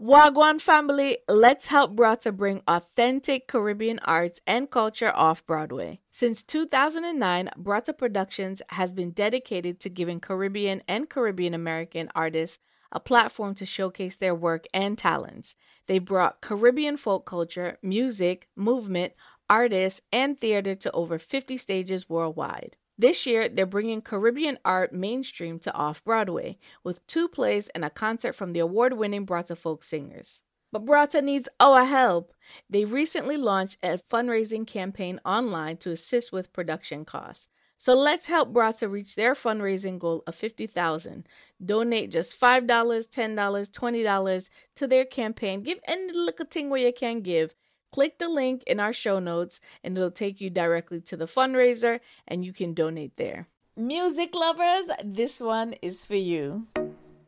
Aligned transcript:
Wagwan 0.00 0.58
family, 0.58 1.18
let's 1.28 1.66
help 1.66 1.94
Braata 1.94 2.34
bring 2.34 2.62
authentic 2.66 3.46
Caribbean 3.46 3.98
arts 3.98 4.40
and 4.46 4.70
culture 4.70 5.14
off 5.14 5.44
Broadway. 5.44 6.00
Since 6.10 6.42
2009, 6.44 7.50
Braata 7.58 7.98
Productions 7.98 8.62
has 8.70 8.94
been 8.94 9.10
dedicated 9.10 9.78
to 9.80 9.90
giving 9.90 10.18
Caribbean 10.18 10.82
and 10.88 11.10
Caribbean 11.10 11.52
American 11.52 12.08
artists 12.14 12.58
a 12.90 12.98
platform 12.98 13.54
to 13.56 13.66
showcase 13.66 14.16
their 14.16 14.34
work 14.34 14.64
and 14.72 14.96
talents. 14.96 15.54
They 15.86 15.98
brought 15.98 16.40
Caribbean 16.40 16.96
folk 16.96 17.26
culture, 17.26 17.76
music, 17.82 18.48
movement, 18.56 19.12
artists, 19.50 20.00
and 20.10 20.40
theater 20.40 20.74
to 20.76 20.90
over 20.92 21.18
50 21.18 21.58
stages 21.58 22.08
worldwide. 22.08 22.76
This 23.00 23.24
year, 23.24 23.48
they're 23.48 23.64
bringing 23.64 24.02
Caribbean 24.02 24.58
art 24.62 24.92
mainstream 24.92 25.58
to 25.60 25.72
off 25.72 26.04
Broadway 26.04 26.58
with 26.84 27.06
two 27.06 27.28
plays 27.28 27.70
and 27.70 27.82
a 27.82 27.88
concert 27.88 28.34
from 28.34 28.52
the 28.52 28.58
award 28.58 28.92
winning 28.92 29.24
Braata 29.24 29.56
folk 29.56 29.82
singers. 29.82 30.42
But 30.70 30.84
Braata 30.84 31.24
needs 31.24 31.48
our 31.58 31.86
help. 31.86 32.34
They 32.68 32.84
recently 32.84 33.38
launched 33.38 33.78
a 33.82 33.96
fundraising 33.96 34.66
campaign 34.66 35.18
online 35.24 35.78
to 35.78 35.92
assist 35.92 36.30
with 36.30 36.52
production 36.52 37.06
costs. 37.06 37.48
So 37.78 37.94
let's 37.94 38.26
help 38.26 38.52
Braata 38.52 38.90
reach 38.90 39.14
their 39.14 39.32
fundraising 39.32 39.98
goal 39.98 40.22
of 40.26 40.34
50,000. 40.34 41.26
Donate 41.64 42.10
just 42.10 42.38
$5, 42.38 42.66
$10, 42.66 43.70
$20 43.70 44.50
to 44.76 44.86
their 44.86 45.06
campaign. 45.06 45.62
Give 45.62 45.80
any 45.88 46.12
little 46.12 46.44
thing 46.44 46.68
where 46.68 46.84
you 46.84 46.92
can 46.92 47.22
give 47.22 47.54
Click 47.92 48.18
the 48.18 48.28
link 48.28 48.62
in 48.68 48.78
our 48.78 48.92
show 48.92 49.18
notes 49.18 49.58
and 49.82 49.96
it'll 49.96 50.12
take 50.12 50.40
you 50.40 50.48
directly 50.48 51.00
to 51.00 51.16
the 51.16 51.24
fundraiser 51.24 51.98
and 52.28 52.44
you 52.44 52.52
can 52.52 52.72
donate 52.72 53.16
there. 53.16 53.48
Music 53.76 54.32
lovers, 54.32 54.84
this 55.04 55.40
one 55.40 55.74
is 55.82 56.06
for 56.06 56.14
you. 56.14 56.68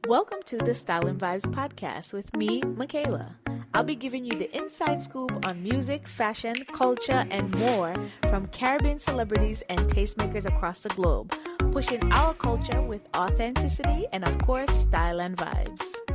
Welcome 0.07 0.39
to 0.47 0.59
the 0.59 0.77
Style 0.77 1.09
and 1.09 1.19
Vibes 1.19 1.53
podcast 1.53 2.13
with 2.13 2.37
me, 2.37 2.63
Michaela. 2.63 3.39
I'll 3.75 3.83
be 3.83 3.97
giving 3.97 4.25
you 4.25 4.39
the 4.39 4.57
inside 4.57 5.03
scoop 5.03 5.47
on 5.49 5.65
music, 5.65 6.07
fashion, 6.07 6.55
culture, 6.73 7.27
and 7.31 7.53
more 7.59 7.95
from 8.29 8.47
Caribbean 8.47 9.01
celebrities 9.01 9.65
and 9.69 9.81
tastemakers 9.81 10.47
across 10.47 10.85
the 10.85 10.91
globe, 10.91 11.35
pushing 11.73 12.13
our 12.13 12.35
culture 12.35 12.83
with 12.83 13.03
authenticity 13.17 14.07
and, 14.13 14.25
of 14.25 14.39
course, 14.39 14.71
style 14.71 15.21
and 15.21 15.37
vibes. 15.37 16.12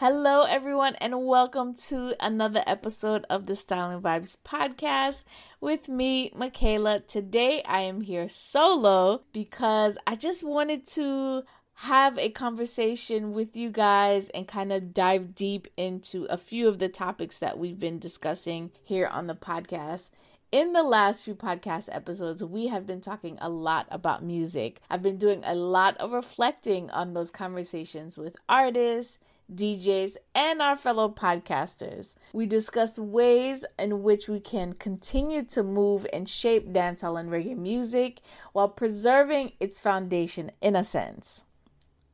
Hello, 0.00 0.44
everyone, 0.44 0.94
and 1.00 1.26
welcome 1.26 1.74
to 1.88 2.14
another 2.24 2.62
episode 2.68 3.26
of 3.28 3.48
the 3.48 3.56
Styling 3.56 4.00
Vibes 4.00 4.36
podcast 4.44 5.24
with 5.60 5.88
me, 5.88 6.30
Michaela. 6.36 7.00
Today, 7.00 7.64
I 7.64 7.80
am 7.80 8.02
here 8.02 8.28
solo 8.28 9.22
because 9.32 9.98
I 10.06 10.14
just 10.14 10.44
wanted 10.44 10.86
to 10.90 11.42
have 11.78 12.16
a 12.16 12.28
conversation 12.28 13.32
with 13.32 13.56
you 13.56 13.70
guys 13.70 14.28
and 14.28 14.46
kind 14.46 14.72
of 14.72 14.94
dive 14.94 15.34
deep 15.34 15.66
into 15.76 16.26
a 16.26 16.36
few 16.36 16.68
of 16.68 16.78
the 16.78 16.88
topics 16.88 17.40
that 17.40 17.58
we've 17.58 17.80
been 17.80 17.98
discussing 17.98 18.70
here 18.84 19.08
on 19.08 19.26
the 19.26 19.34
podcast. 19.34 20.10
In 20.52 20.74
the 20.74 20.84
last 20.84 21.24
few 21.24 21.34
podcast 21.34 21.88
episodes, 21.90 22.44
we 22.44 22.68
have 22.68 22.86
been 22.86 23.00
talking 23.00 23.36
a 23.40 23.48
lot 23.48 23.88
about 23.90 24.22
music. 24.22 24.80
I've 24.88 25.02
been 25.02 25.18
doing 25.18 25.42
a 25.44 25.56
lot 25.56 25.96
of 25.96 26.12
reflecting 26.12 26.88
on 26.90 27.14
those 27.14 27.32
conversations 27.32 28.16
with 28.16 28.36
artists 28.48 29.18
DJs, 29.52 30.16
and 30.34 30.60
our 30.60 30.76
fellow 30.76 31.08
podcasters. 31.08 32.14
We 32.32 32.46
discuss 32.46 32.98
ways 32.98 33.64
in 33.78 34.02
which 34.02 34.28
we 34.28 34.40
can 34.40 34.74
continue 34.74 35.42
to 35.42 35.62
move 35.62 36.06
and 36.12 36.28
shape 36.28 36.72
dancehall 36.72 37.18
and 37.18 37.30
reggae 37.30 37.56
music 37.56 38.20
while 38.52 38.68
preserving 38.68 39.52
its 39.60 39.80
foundation 39.80 40.50
in 40.60 40.76
a 40.76 40.84
sense. 40.84 41.44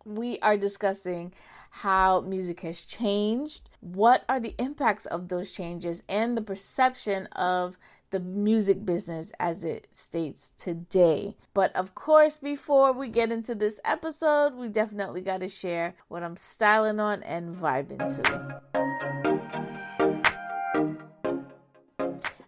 We 0.04 0.38
are 0.40 0.56
discussing 0.56 1.32
how 1.78 2.20
music 2.20 2.60
has 2.60 2.84
changed, 2.84 3.68
what 3.80 4.24
are 4.28 4.38
the 4.38 4.54
impacts 4.58 5.06
of 5.06 5.28
those 5.28 5.50
changes, 5.50 6.04
and 6.08 6.36
the 6.36 6.42
perception 6.42 7.26
of 7.32 7.76
the 8.14 8.20
music 8.20 8.86
business 8.86 9.32
as 9.40 9.64
it 9.64 9.88
states 9.90 10.52
today. 10.56 11.36
But 11.52 11.74
of 11.74 11.96
course, 11.96 12.38
before 12.38 12.92
we 12.92 13.08
get 13.08 13.32
into 13.32 13.56
this 13.56 13.80
episode, 13.84 14.54
we 14.54 14.68
definitely 14.68 15.20
got 15.20 15.40
to 15.40 15.48
share 15.48 15.96
what 16.06 16.22
I'm 16.22 16.36
styling 16.36 17.00
on 17.00 17.24
and 17.24 17.56
vibing 17.56 17.98
to. 17.98 18.62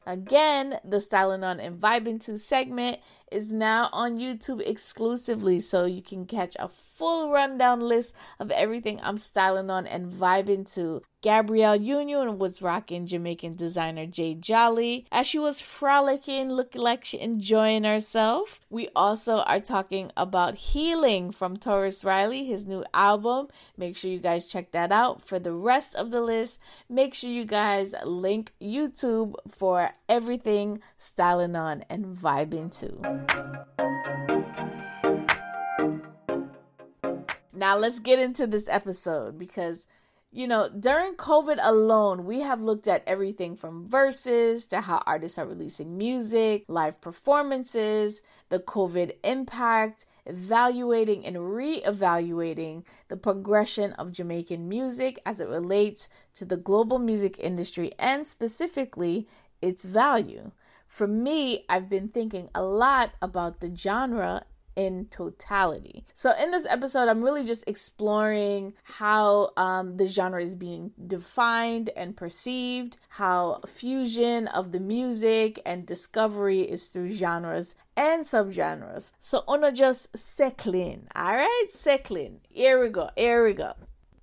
Again, 0.06 0.78
the 0.84 1.00
Styling 1.00 1.42
On 1.42 1.58
and 1.58 1.76
Vibing 1.76 2.24
To 2.26 2.38
segment 2.38 3.00
is 3.32 3.50
now 3.50 3.90
on 3.92 4.18
YouTube 4.18 4.62
exclusively, 4.64 5.58
so 5.58 5.84
you 5.84 6.00
can 6.00 6.26
catch 6.26 6.54
a 6.60 6.68
full 6.68 7.32
rundown 7.32 7.80
list 7.80 8.14
of 8.38 8.52
everything 8.52 9.00
I'm 9.02 9.18
styling 9.18 9.68
on 9.68 9.84
and 9.88 10.06
vibing 10.08 10.72
to. 10.74 11.02
Gabrielle 11.26 11.74
Union 11.74 12.38
was 12.38 12.62
rocking 12.62 13.04
Jamaican 13.04 13.56
designer 13.56 14.06
Jay 14.06 14.32
Jolly 14.32 15.06
as 15.10 15.26
she 15.26 15.40
was 15.40 15.60
frolicking, 15.60 16.48
looking 16.48 16.80
like 16.80 17.04
she 17.04 17.18
enjoying 17.18 17.82
herself. 17.82 18.60
We 18.70 18.90
also 18.94 19.38
are 19.38 19.58
talking 19.58 20.12
about 20.16 20.54
Healing 20.54 21.32
from 21.32 21.56
Tarrus 21.56 22.04
Riley, 22.04 22.44
his 22.44 22.64
new 22.64 22.84
album. 22.94 23.48
Make 23.76 23.96
sure 23.96 24.08
you 24.08 24.20
guys 24.20 24.46
check 24.46 24.70
that 24.70 24.92
out. 24.92 25.26
For 25.26 25.40
the 25.40 25.52
rest 25.52 25.96
of 25.96 26.12
the 26.12 26.20
list, 26.20 26.60
make 26.88 27.12
sure 27.12 27.28
you 27.28 27.44
guys 27.44 27.92
link 28.04 28.52
YouTube 28.62 29.34
for 29.48 29.90
everything 30.08 30.78
styling 30.96 31.56
on 31.56 31.84
and 31.90 32.06
vibing 32.06 32.70
to. 32.78 33.02
Now 37.52 37.76
let's 37.76 37.98
get 37.98 38.20
into 38.20 38.46
this 38.46 38.68
episode 38.68 39.40
because 39.40 39.88
you 40.36 40.46
know, 40.46 40.68
during 40.68 41.14
COVID 41.14 41.58
alone, 41.62 42.26
we 42.26 42.40
have 42.40 42.60
looked 42.60 42.86
at 42.86 43.02
everything 43.06 43.56
from 43.56 43.88
Verzuz 43.88 44.68
to 44.68 44.82
how 44.82 45.02
artists 45.06 45.38
are 45.38 45.46
releasing 45.46 45.96
music, 45.96 46.66
live 46.68 47.00
performances, 47.00 48.20
the 48.50 48.58
COVID 48.58 49.12
impact, 49.24 50.04
evaluating 50.26 51.24
and 51.24 51.54
re 51.54 51.76
evaluating 51.76 52.84
the 53.08 53.16
progression 53.16 53.94
of 53.94 54.12
Jamaican 54.12 54.68
music 54.68 55.18
as 55.24 55.40
it 55.40 55.48
relates 55.48 56.10
to 56.34 56.44
the 56.44 56.58
global 56.58 56.98
music 56.98 57.38
industry 57.38 57.92
and 57.98 58.26
specifically 58.26 59.26
its 59.62 59.86
value. 59.86 60.50
For 60.86 61.06
me, 61.06 61.64
I've 61.66 61.88
been 61.88 62.08
thinking 62.08 62.50
a 62.54 62.62
lot 62.62 63.14
about 63.22 63.60
the 63.60 63.74
genre 63.74 64.44
in 64.76 65.06
totality. 65.06 66.04
So, 66.14 66.32
in 66.38 66.50
this 66.50 66.66
episode, 66.68 67.08
I'm 67.08 67.24
really 67.24 67.44
just 67.44 67.64
exploring 67.66 68.74
how 68.84 69.50
um, 69.56 69.96
the 69.96 70.06
genre 70.06 70.42
is 70.42 70.54
being 70.54 70.92
defined 71.06 71.90
and 71.96 72.16
perceived, 72.16 72.98
how 73.08 73.60
fusion 73.66 74.46
of 74.48 74.72
the 74.72 74.80
music 74.80 75.60
and 75.64 75.86
discovery 75.86 76.60
is 76.60 76.86
through 76.88 77.12
genres 77.12 77.74
and 77.96 78.22
subgenres. 78.22 79.12
So, 79.18 79.42
ono 79.48 79.70
just 79.70 80.16
settling, 80.16 81.08
all 81.14 81.34
right? 81.34 81.66
Settling. 81.70 82.40
Here 82.48 82.80
we 82.80 82.90
go. 82.90 83.08
Here 83.16 83.44
we 83.44 83.54
go. 83.54 83.72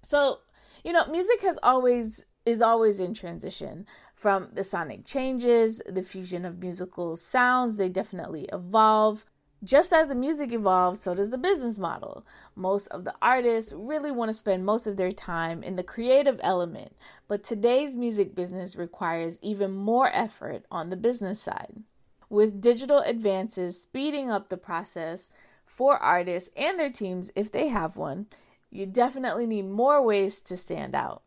So, 0.03 0.39
you 0.83 0.93
know, 0.93 1.05
music 1.07 1.41
has 1.41 1.57
always 1.63 2.25
is 2.45 2.61
always 2.61 2.99
in 2.99 3.13
transition 3.13 3.85
from 4.13 4.49
the 4.53 4.63
sonic 4.63 5.05
changes, 5.05 5.81
the 5.85 6.03
fusion 6.03 6.45
of 6.45 6.59
musical 6.59 7.15
sounds, 7.15 7.77
they 7.77 7.89
definitely 7.89 8.47
evolve. 8.51 9.25
Just 9.63 9.93
as 9.93 10.07
the 10.07 10.15
music 10.15 10.51
evolves, 10.51 10.99
so 10.99 11.15
does 11.15 11.29
the 11.29 11.37
business 11.37 11.77
model. 11.77 12.25
Most 12.53 12.87
of 12.87 13.05
the 13.05 13.13
artists 13.21 13.71
really 13.71 14.11
want 14.11 14.27
to 14.27 14.33
spend 14.33 14.65
most 14.65 14.87
of 14.87 14.97
their 14.97 15.11
time 15.11 15.63
in 15.63 15.77
the 15.77 15.83
creative 15.83 16.37
element, 16.43 16.93
but 17.29 17.43
today's 17.43 17.95
music 17.95 18.35
business 18.35 18.75
requires 18.75 19.39
even 19.41 19.71
more 19.71 20.09
effort 20.13 20.65
on 20.69 20.89
the 20.89 20.97
business 20.97 21.39
side. 21.39 21.83
With 22.29 22.59
digital 22.59 22.99
advances 22.99 23.81
speeding 23.81 24.29
up 24.29 24.49
the 24.49 24.57
process 24.57 25.29
for 25.65 25.97
artists 25.97 26.49
and 26.57 26.77
their 26.77 26.91
teams, 26.91 27.31
if 27.33 27.49
they 27.49 27.69
have 27.69 27.95
one, 27.95 28.25
you 28.69 28.85
definitely 28.85 29.45
need 29.45 29.69
more 29.69 30.03
ways 30.03 30.41
to 30.41 30.57
stand 30.57 30.93
out. 30.93 31.21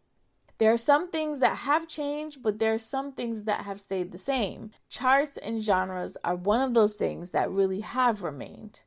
There 0.58 0.72
are 0.72 0.78
some 0.78 1.10
things 1.10 1.40
that 1.40 1.58
have 1.58 1.86
changed, 1.86 2.42
but 2.42 2.58
there 2.58 2.72
are 2.72 2.78
some 2.78 3.12
things 3.12 3.42
that 3.42 3.62
have 3.62 3.78
stayed 3.78 4.10
the 4.10 4.18
same. 4.18 4.70
Charts 4.88 5.36
and 5.36 5.60
genres 5.60 6.16
are 6.24 6.34
one 6.34 6.62
of 6.62 6.72
those 6.72 6.94
things 6.94 7.32
that 7.32 7.50
really 7.50 7.80
have 7.80 8.22
remained. 8.22 8.82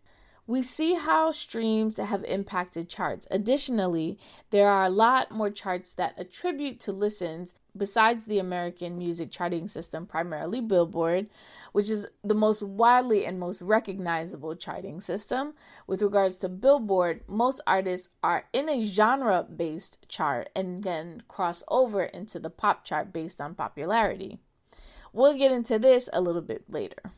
We 0.49 0.63
see 0.63 0.95
how 0.95 1.29
streams 1.29 1.97
have 1.97 2.23
impacted 2.23 2.89
charts. 2.89 3.27
Additionally, 3.29 4.17
there 4.49 4.67
are 4.67 4.85
a 4.85 4.89
lot 4.89 5.29
more 5.29 5.51
charts 5.51 5.93
that 5.93 6.15
attribute 6.17 6.79
to 6.79 6.91
listens 6.91 7.53
besides 7.77 8.25
the 8.25 8.39
American 8.39 8.97
music 8.97 9.29
charting 9.29 9.67
system, 9.67 10.07
primarily 10.07 10.59
Billboard, 10.59 11.27
which 11.71 11.87
is 11.87 12.07
the 12.23 12.33
most 12.33 12.63
widely 12.63 13.27
and 13.27 13.39
most 13.39 13.61
recognizable 13.61 14.55
charting 14.55 15.01
system. 15.01 15.53
With 15.85 16.01
regards 16.01 16.37
to 16.37 16.49
Billboard, 16.49 17.21
most 17.27 17.61
artists 17.67 18.09
are 18.23 18.45
in 18.51 18.69
a 18.69 18.81
genre 18.81 19.43
based 19.43 20.09
chart 20.09 20.49
and 20.55 20.83
then 20.83 21.21
cross 21.27 21.61
over 21.67 22.01
into 22.05 22.39
the 22.39 22.49
pop 22.49 22.83
chart 22.83 23.13
based 23.13 23.39
on 23.39 23.53
popularity. 23.53 24.39
We'll 25.13 25.37
get 25.37 25.51
into 25.51 25.77
this 25.77 26.09
a 26.11 26.21
little 26.21 26.41
bit 26.41 26.63
later. 26.67 27.11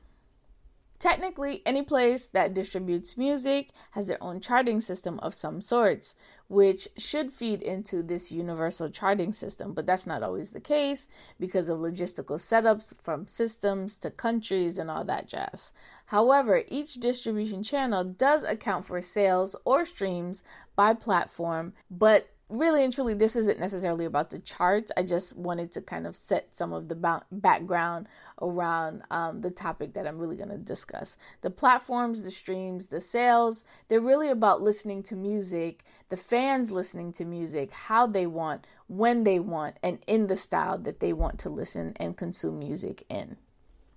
Technically, 1.02 1.64
any 1.66 1.82
place 1.82 2.30
that 2.30 2.54
distributes 2.54 3.18
music 3.18 3.72
has 3.92 4.06
their 4.06 4.22
own 4.22 4.40
charting 4.40 4.80
system 4.80 5.18
of 5.24 5.34
some 5.34 5.60
sorts, 5.60 6.14
which 6.48 6.88
should 6.96 7.34
feed 7.34 7.64
into 7.64 8.04
this 8.04 8.32
universal 8.32 8.88
charting 8.88 9.34
system, 9.34 9.74
but 9.74 9.88
that's 9.88 10.06
not 10.06 10.22
always 10.22 10.52
the 10.52 10.60
case 10.60 11.08
because 11.40 11.72
of 11.72 11.80
logistical 11.80 12.38
setups 12.38 12.94
from 13.02 13.26
systems 13.26 13.98
to 13.98 14.12
countries 14.12 14.78
and 14.78 14.92
all 14.92 15.04
that 15.04 15.28
jazz. 15.28 15.74
However, 16.06 16.66
each 16.68 16.94
distribution 17.00 17.64
channel 17.64 18.04
does 18.04 18.44
account 18.44 18.86
for 18.86 19.02
sales 19.02 19.56
or 19.66 19.88
streams 19.88 20.44
by 20.76 20.94
platform, 20.94 21.74
but 21.90 22.30
really 22.52 22.84
and 22.84 22.94
truly, 22.94 23.14
this 23.14 23.36
isn't 23.36 23.60
necessarily 23.60 24.06
about 24.06 24.30
the 24.30 24.40
charts. 24.40 24.92
I 24.98 25.04
just 25.04 25.38
wanted 25.38 25.72
to 25.74 25.82
kind 25.82 26.06
of 26.06 26.16
set 26.16 26.56
some 26.56 26.74
of 26.74 26.88
the 26.88 26.96
ba- 26.96 27.26
background 27.32 28.08
around 28.42 29.04
um, 29.10 29.42
the 29.42 29.52
topic 29.52 29.94
that 29.94 30.06
I'm 30.06 30.18
really 30.18 30.36
going 30.36 30.50
to 30.50 30.58
discuss. 30.58 31.18
The 31.42 31.50
platforms, 31.50 32.24
the 32.24 32.32
streams, 32.32 32.88
the 32.88 33.02
sales, 33.02 33.66
they're 33.88 34.02
really 34.02 34.30
about 34.30 34.62
listening 34.62 35.04
to 35.04 35.16
music, 35.16 35.84
the 36.10 36.18
fans 36.18 36.72
listening 36.72 37.12
to 37.14 37.26
music, 37.26 37.72
how 37.72 38.06
they 38.06 38.28
want, 38.28 38.68
when 38.88 39.24
they 39.24 39.40
want, 39.40 39.78
and 39.82 40.00
in 40.08 40.28
the 40.28 40.36
style 40.36 40.78
that 40.80 41.00
they 41.00 41.14
want 41.14 41.40
to 41.40 41.50
listen 41.50 41.94
and 41.96 42.18
consume 42.18 42.60
music 42.60 43.06
in. 43.10 43.38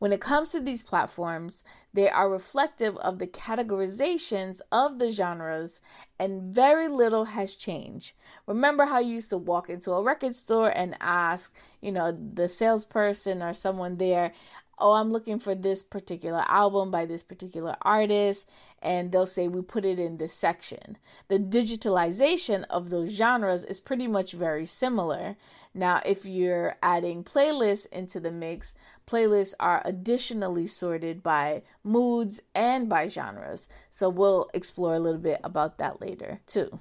When 0.05 0.13
it 0.13 0.21
comes 0.21 0.53
to 0.53 0.61
these 0.61 0.83
platforms, 0.83 1.65
they 1.95 2.11
are 2.11 2.29
reflective 2.29 2.95
of 2.99 3.19
the 3.19 3.27
categorizations 3.27 4.61
of 4.71 4.99
the 4.99 5.11
genres, 5.11 5.81
and 6.19 6.55
very 6.55 6.89
little 6.89 7.25
has 7.25 7.55
changed. 7.55 8.13
Remember 8.47 8.85
how 8.85 8.99
you 8.99 9.15
used 9.15 9.31
to 9.31 9.39
walk 9.39 9.71
into 9.71 9.93
a 9.93 10.03
record 10.03 10.35
store 10.35 10.69
and 10.69 10.95
ask, 11.01 11.57
you 11.81 11.91
know, 11.91 12.15
the 12.35 12.51
salesperson 12.51 13.43
or 13.43 13.55
someone 13.55 13.97
there, 13.97 14.35
oh, 14.79 14.93
I'm 14.93 15.13
looking 15.13 15.39
for 15.39 15.55
this 15.55 15.83
particular 15.83 16.45
album 16.49 16.91
by 16.91 17.07
this 17.07 17.23
particular 17.23 17.77
artist, 17.83 18.49
and 18.83 19.13
they'll 19.13 19.27
say 19.27 19.49
we 19.49 19.63
put 19.63 19.85
it 19.85 19.99
in 19.99 20.17
this 20.19 20.35
section. 20.35 20.99
The 21.29 21.39
digitalization 21.39 22.65
of 22.71 22.91
those 22.91 23.11
genres 23.11 23.65
is 23.65 23.81
pretty 23.81 24.07
much 24.07 24.33
very 24.33 24.67
similar. 24.67 25.37
Now, 25.75 26.01
if 26.05 26.25
you're 26.25 26.77
adding 26.83 27.25
playlists 27.25 27.91
into 27.91 28.21
the 28.21 28.31
mix, 28.31 28.75
playlists 29.07 29.55
are 29.59 29.83
additionally 29.85 30.67
sorted 30.67 31.23
by 31.23 31.63
moods 31.83 32.41
and 32.55 32.89
by 32.89 33.09
genres. 33.09 33.69
So 33.91 34.09
we'll 34.09 34.51
explore 34.55 34.95
a 34.95 35.01
little 35.01 35.21
bit 35.21 35.41
about 35.43 35.79
that 35.79 36.01
later 36.01 36.41
too. 36.47 36.79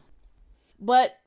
But 0.80 1.18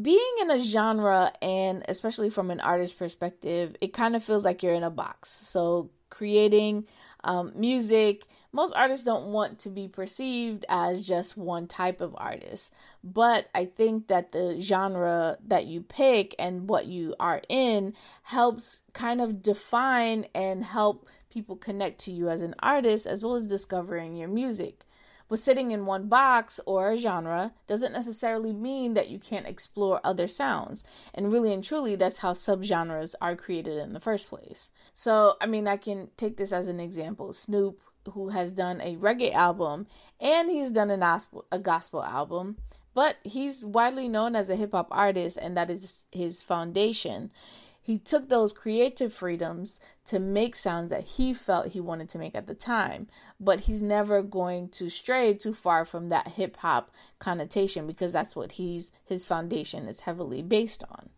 being 0.00 0.34
in 0.40 0.50
a 0.50 0.58
genre 0.58 1.32
and 1.42 1.84
especially 1.88 2.30
from 2.30 2.50
an 2.50 2.60
artist 2.60 2.98
perspective, 2.98 3.76
it 3.80 3.92
kind 3.92 4.16
of 4.16 4.24
feels 4.24 4.44
like 4.44 4.62
you're 4.62 4.72
in 4.72 4.82
a 4.82 4.90
box. 4.90 5.28
So 5.28 5.90
creating 6.22 6.86
um, 7.24 7.50
music, 7.56 8.28
most 8.52 8.72
artists 8.76 9.04
don't 9.04 9.32
want 9.32 9.58
to 9.58 9.68
be 9.68 9.88
perceived 9.88 10.64
as 10.68 11.04
just 11.04 11.36
one 11.36 11.66
type 11.66 12.00
of 12.00 12.14
artist. 12.16 12.72
But 13.02 13.48
I 13.52 13.64
think 13.64 14.06
that 14.06 14.30
the 14.30 14.60
genre 14.60 15.38
that 15.44 15.66
you 15.66 15.80
pick 15.80 16.36
and 16.38 16.68
what 16.68 16.86
you 16.86 17.16
are 17.18 17.42
in 17.48 17.94
helps 18.22 18.82
kind 18.92 19.20
of 19.20 19.42
define 19.42 20.26
and 20.32 20.62
help 20.62 21.08
people 21.28 21.56
connect 21.56 21.98
to 22.02 22.12
you 22.12 22.28
as 22.28 22.42
an 22.42 22.54
artist 22.60 23.04
as 23.04 23.24
well 23.24 23.34
as 23.34 23.48
discovering 23.48 24.14
your 24.14 24.28
music. 24.28 24.84
But 25.32 25.38
sitting 25.38 25.70
in 25.70 25.86
one 25.86 26.08
box 26.08 26.60
or 26.66 26.90
a 26.90 26.96
genre 26.98 27.54
doesn't 27.66 27.94
necessarily 27.94 28.52
mean 28.52 28.92
that 28.92 29.08
you 29.08 29.18
can't 29.18 29.46
explore 29.46 29.98
other 30.04 30.28
sounds. 30.28 30.84
And 31.14 31.32
really 31.32 31.54
and 31.54 31.64
truly, 31.64 31.96
that's 31.96 32.18
how 32.18 32.34
subgenres 32.34 33.14
are 33.18 33.34
created 33.34 33.78
in 33.78 33.94
the 33.94 33.98
first 33.98 34.28
place. 34.28 34.70
So, 34.92 35.36
I 35.40 35.46
mean, 35.46 35.66
I 35.66 35.78
can 35.78 36.10
take 36.18 36.36
this 36.36 36.52
as 36.52 36.68
an 36.68 36.80
example. 36.80 37.32
Snoop, 37.32 37.80
who 38.12 38.28
has 38.28 38.52
done 38.52 38.82
a 38.82 38.96
reggae 38.96 39.32
album 39.32 39.86
and 40.20 40.50
he's 40.50 40.70
done 40.70 40.90
a 40.90 40.98
gospel, 40.98 41.46
a 41.50 41.58
gospel 41.58 42.04
album, 42.04 42.58
but 42.92 43.16
he's 43.24 43.64
widely 43.64 44.08
known 44.08 44.36
as 44.36 44.50
a 44.50 44.56
hip 44.56 44.72
hop 44.72 44.88
artist, 44.90 45.38
and 45.40 45.56
that 45.56 45.70
is 45.70 46.04
his 46.12 46.42
foundation 46.42 47.30
he 47.82 47.98
took 47.98 48.28
those 48.28 48.52
creative 48.52 49.12
freedoms 49.12 49.80
to 50.04 50.20
make 50.20 50.54
sounds 50.54 50.90
that 50.90 51.02
he 51.02 51.34
felt 51.34 51.68
he 51.68 51.80
wanted 51.80 52.08
to 52.10 52.18
make 52.18 52.34
at 52.34 52.46
the 52.46 52.54
time, 52.54 53.08
but 53.40 53.60
he's 53.60 53.82
never 53.82 54.22
going 54.22 54.68
to 54.68 54.88
stray 54.88 55.34
too 55.34 55.52
far 55.52 55.84
from 55.84 56.08
that 56.08 56.28
hip 56.28 56.56
hop 56.58 56.92
connotation 57.18 57.86
because 57.86 58.12
that's 58.12 58.36
what 58.36 58.52
he's 58.52 58.90
his 59.04 59.26
foundation 59.26 59.88
is 59.88 60.00
heavily 60.00 60.42
based 60.42 60.84
on. 60.90 61.10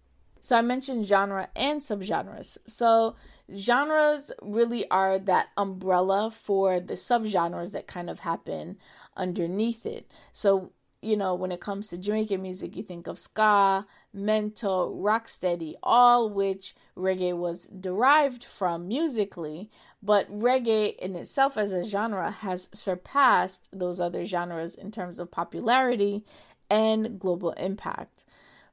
So 0.44 0.58
I 0.58 0.60
mentioned 0.60 1.06
genre 1.06 1.48
and 1.56 1.80
subgenres. 1.80 2.58
So 2.66 3.16
genres 3.50 4.30
really 4.42 4.86
are 4.90 5.18
that 5.18 5.48
umbrella 5.56 6.30
for 6.30 6.80
the 6.80 6.94
subgenres 6.94 7.72
that 7.72 7.86
kind 7.86 8.10
of 8.10 8.18
happen 8.18 8.76
underneath 9.16 9.86
it. 9.86 10.06
So 10.34 10.72
you 11.04 11.16
know, 11.16 11.34
when 11.34 11.52
it 11.52 11.60
comes 11.60 11.88
to 11.88 11.98
Jamaican 11.98 12.40
music, 12.40 12.76
you 12.76 12.82
think 12.82 13.06
of 13.06 13.18
ska, 13.18 13.86
mento, 14.16 14.96
rocksteady, 14.96 15.74
all 15.82 16.30
which 16.30 16.74
reggae 16.96 17.36
was 17.36 17.66
derived 17.66 18.44
from 18.44 18.88
musically, 18.88 19.70
but 20.02 20.30
reggae 20.30 20.96
in 20.96 21.14
itself 21.16 21.56
as 21.56 21.72
a 21.72 21.84
genre 21.84 22.30
has 22.30 22.68
surpassed 22.72 23.68
those 23.72 24.00
other 24.00 24.24
genres 24.24 24.74
in 24.74 24.90
terms 24.90 25.18
of 25.18 25.30
popularity 25.30 26.24
and 26.70 27.18
global 27.18 27.52
impact. 27.52 28.24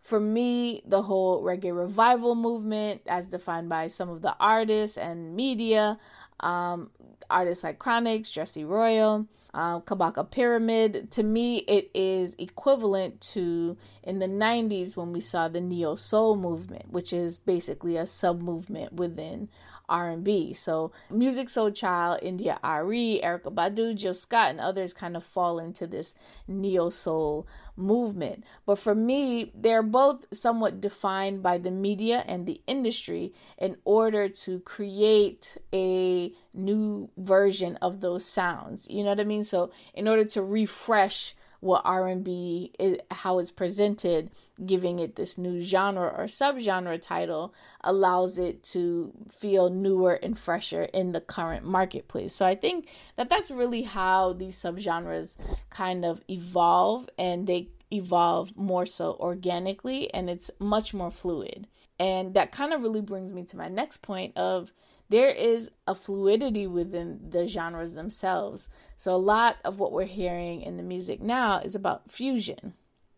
For 0.01 0.19
me, 0.19 0.81
the 0.86 1.04
whole 1.04 1.44
reggae 1.44 1.78
revival 1.78 2.33
movement, 2.33 3.01
as 3.06 3.28
defined 3.28 3.69
by 3.69 3.88
some 3.88 4.10
of 4.10 4.24
the 4.24 4.36
artists 4.39 4.98
and 4.98 5.36
media, 5.36 6.00
um, 6.41 6.89
artists 7.29 7.63
like 7.63 7.79
Chronixx, 7.79 8.31
Jesse 8.31 8.65
Royal, 8.65 9.25
um, 9.53 9.81
Kabaka 9.81 10.29
Pyramid. 10.29 11.09
To 11.11 11.23
me, 11.23 11.59
it 11.59 11.89
is 11.93 12.35
equivalent 12.38 13.21
to 13.21 13.77
in 14.03 14.19
the 14.19 14.27
90s 14.27 14.95
when 14.95 15.13
we 15.13 15.21
saw 15.21 15.47
the 15.47 15.61
neo 15.61 15.95
soul 15.95 16.35
movement, 16.35 16.91
which 16.91 17.13
is 17.13 17.38
basically 17.38 17.97
a 17.97 18.05
sub 18.05 18.41
movement 18.41 18.93
within 18.93 19.49
R&B. 19.89 20.53
So 20.53 20.91
Musiq 21.11 21.47
Soulchild, 21.47 22.19
India.Arie, 22.21 23.21
Erykah 23.23 23.53
Badu, 23.53 23.95
Jill 23.95 24.13
Scott, 24.13 24.49
and 24.49 24.59
others 24.59 24.94
kind 24.94 25.15
of 25.17 25.23
fall 25.23 25.59
into 25.59 25.85
this 25.85 26.15
neo 26.47 26.89
soul 26.89 27.45
movement. 27.75 28.44
But 28.65 28.79
for 28.79 28.95
me, 28.95 29.51
they're 29.56 29.83
both 29.83 30.25
somewhat 30.33 30.81
defined 30.81 31.41
by 31.44 31.57
the 31.57 31.71
media 31.71 32.23
and 32.27 32.45
the 32.45 32.62
industry 32.68 33.33
in 33.57 33.77
order 33.85 34.27
to 34.29 34.59
create 34.62 35.57
a 35.73 36.33
new 36.53 37.09
version 37.18 37.77
of 37.77 38.01
those 38.01 38.25
sounds. 38.25 38.89
You 38.89 39.03
know 39.03 39.09
what 39.09 39.19
I 39.19 39.25
mean? 39.25 39.44
So 39.44 39.71
in 39.94 40.07
order 40.07 40.25
to 40.25 40.41
refresh 40.41 41.35
what 41.61 41.83
R&B 41.85 42.73
is, 42.77 42.97
how 43.11 43.39
it's 43.39 43.51
presented, 43.51 44.31
giving 44.65 44.99
it 44.99 45.15
this 45.15 45.37
new 45.37 45.61
genre 45.61 46.07
or 46.07 46.25
subgenre 46.25 47.01
title 47.01 47.53
allows 47.83 48.37
it 48.37 48.63
to 48.63 49.13
feel 49.31 49.69
newer 49.69 50.13
and 50.13 50.37
fresher 50.37 50.83
in 50.83 51.11
the 51.11 51.21
current 51.21 51.65
marketplace. 51.65 52.35
So 52.35 52.45
I 52.45 52.56
think 52.56 52.89
that 53.15 53.30
that's 53.30 53.51
really 53.51 53.83
how 53.83 54.33
these 54.33 54.57
subgenres 54.57 55.37
kind 55.69 56.03
of 56.03 56.21
evolve 56.27 57.09
and 57.18 57.47
they 57.47 57.69
evolve 57.94 58.57
more 58.57 58.85
so 58.85 59.15
organically 59.19 60.11
and 60.13 60.30
it's 60.30 60.49
much 60.59 60.94
more 60.94 61.11
fluid. 61.11 61.68
And 61.99 62.33
that 62.33 62.51
kind 62.51 62.73
of 62.73 62.81
really 62.81 63.01
brings 63.01 63.33
me 63.33 63.44
to 63.44 63.57
my 63.57 63.68
next 63.68 64.01
point 64.01 64.35
of 64.35 64.73
there 65.11 65.30
is 65.30 65.69
a 65.85 65.94
fluidity 65.94 66.65
within 66.65 67.19
the 67.30 67.45
genres 67.45 67.95
themselves. 67.95 68.69
So, 68.95 69.13
a 69.13 69.18
lot 69.18 69.57
of 69.65 69.77
what 69.77 69.91
we're 69.91 70.06
hearing 70.06 70.61
in 70.61 70.77
the 70.77 70.83
music 70.83 71.21
now 71.21 71.59
is 71.59 71.75
about 71.75 72.09
fusion. 72.09 72.73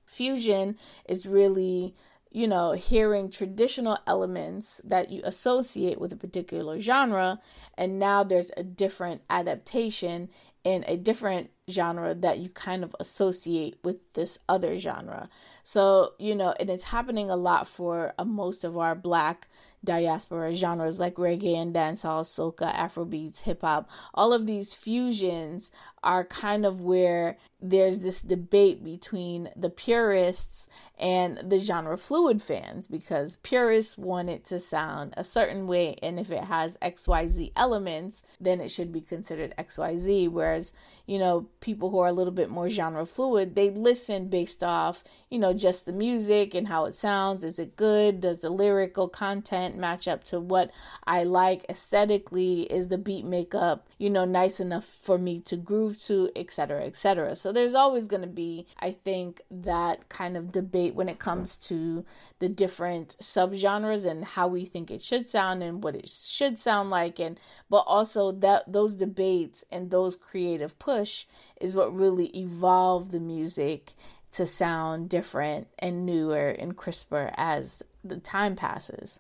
Fusion 0.05 0.75
is 1.07 1.27
really, 1.27 1.93
you 2.31 2.47
know, 2.47 2.71
hearing 2.71 3.29
traditional 3.29 4.00
elements 4.07 4.81
that 4.83 5.12
you 5.12 5.21
associate 5.23 6.01
with 6.01 6.12
a 6.12 6.17
particular 6.17 6.79
genre, 6.79 7.39
and 7.77 8.00
now 8.00 8.23
there's 8.23 8.51
a 8.57 8.63
different 8.63 9.21
adaptation 9.29 10.29
in 10.63 10.83
a 10.88 10.97
different 10.97 11.51
genre 11.69 12.15
that 12.15 12.39
you 12.39 12.50
kind 12.50 12.83
of 12.83 12.95
associate 13.00 13.77
with 13.83 13.97
this 14.13 14.39
other 14.50 14.77
genre. 14.77 15.29
So, 15.62 16.13
you 16.17 16.33
know, 16.33 16.55
and 16.59 16.69
it's 16.69 16.85
happening 16.85 17.29
a 17.29 17.35
lot 17.35 17.67
for 17.67 18.13
uh, 18.17 18.25
most 18.25 18.63
of 18.63 18.77
our 18.77 18.95
black 18.95 19.47
diaspora 19.83 20.53
genres 20.53 20.99
like 20.99 21.15
reggae 21.15 21.55
and 21.55 21.73
dancehall, 21.73 22.23
soca, 22.23 22.73
afrobeats, 22.75 23.41
hip 23.41 23.61
hop. 23.61 23.89
All 24.13 24.33
of 24.33 24.45
these 24.45 24.73
fusions 24.73 25.71
are 26.03 26.23
kind 26.25 26.65
of 26.65 26.81
where 26.81 27.37
there's 27.61 28.01
this 28.01 28.21
debate 28.21 28.83
between 28.83 29.49
the 29.55 29.69
purists 29.69 30.67
and 30.99 31.39
the 31.49 31.59
genre 31.59 31.97
fluid 31.97 32.41
fans 32.41 32.87
because 32.87 33.37
purists 33.37 33.97
want 33.97 34.29
it 34.29 34.43
to 34.43 34.59
sound 34.59 35.13
a 35.15 35.23
certain 35.23 35.65
way 35.65 35.95
and 36.03 36.19
if 36.19 36.29
it 36.29 36.43
has 36.43 36.77
xyz 36.81 37.53
elements 37.55 38.21
then 38.39 38.59
it 38.59 38.69
should 38.69 38.91
be 38.91 38.99
considered 38.99 39.53
xyz 39.57 40.29
whereas 40.29 40.73
you 41.05 41.17
know 41.17 41.47
people 41.61 41.89
who 41.89 41.99
are 41.99 42.09
a 42.09 42.13
little 42.13 42.33
bit 42.33 42.49
more 42.49 42.67
genre 42.67 43.05
fluid 43.05 43.55
they 43.55 43.69
listen 43.69 44.27
based 44.27 44.61
off 44.61 45.01
you 45.29 45.39
know 45.39 45.53
just 45.53 45.85
the 45.85 45.93
music 45.93 46.53
and 46.53 46.67
how 46.67 46.85
it 46.85 46.93
sounds. 46.93 47.43
Is 47.43 47.59
it 47.59 47.75
good? 47.75 48.21
Does 48.21 48.39
the 48.39 48.49
lyrical 48.49 49.07
content 49.07 49.73
match 49.77 50.08
up 50.08 50.24
to 50.24 50.39
what 50.39 50.72
i 51.06 51.24
like 51.24 51.65
aesthetically 51.70 52.63
is 52.63 52.88
the 52.88 52.98
beat 52.98 53.25
makeup 53.25 53.88
you 53.98 54.10
know 54.10 54.25
nice 54.25 54.60
enough 54.60 54.86
for 54.86 55.18
me 55.18 55.39
to 55.39 55.56
groove 55.56 55.98
to 55.98 56.30
etc 56.36 56.84
etc 56.84 57.36
so 57.36 57.51
there's 57.51 57.74
always 57.74 58.08
going 58.08 58.22
to 58.22 58.27
be, 58.27 58.65
I 58.80 58.92
think, 58.92 59.42
that 59.51 60.10
kind 60.10 60.38
of 60.38 60.51
debate 60.51 60.96
when 60.96 61.10
it 61.10 61.20
comes 61.20 61.58
to 61.68 62.06
the 62.39 62.50
different 62.50 63.15
subgenres 63.20 64.06
and 64.06 64.24
how 64.24 64.48
we 64.48 64.65
think 64.65 64.89
it 64.89 65.01
should 65.01 65.27
sound 65.27 65.63
and 65.63 65.84
what 65.84 65.96
it 65.96 66.10
should 66.10 66.58
sound 66.60 66.89
like 66.89 67.20
and 67.20 67.39
but 67.70 67.84
also 67.88 68.32
that 68.32 68.72
those 68.72 68.94
debates 68.94 69.63
and 69.72 69.92
those 69.92 70.15
creative 70.15 70.77
push 70.80 71.25
is 71.60 71.75
what 71.75 71.96
really 71.96 72.27
evolved 72.27 73.12
the 73.12 73.20
music 73.20 73.94
to 74.32 74.46
sound 74.46 75.10
different 75.10 75.68
and 75.77 76.06
newer 76.06 76.50
and 76.50 76.75
crisper 76.75 77.32
as 77.38 77.84
the 78.03 78.18
time 78.18 78.56
passes. 78.56 79.20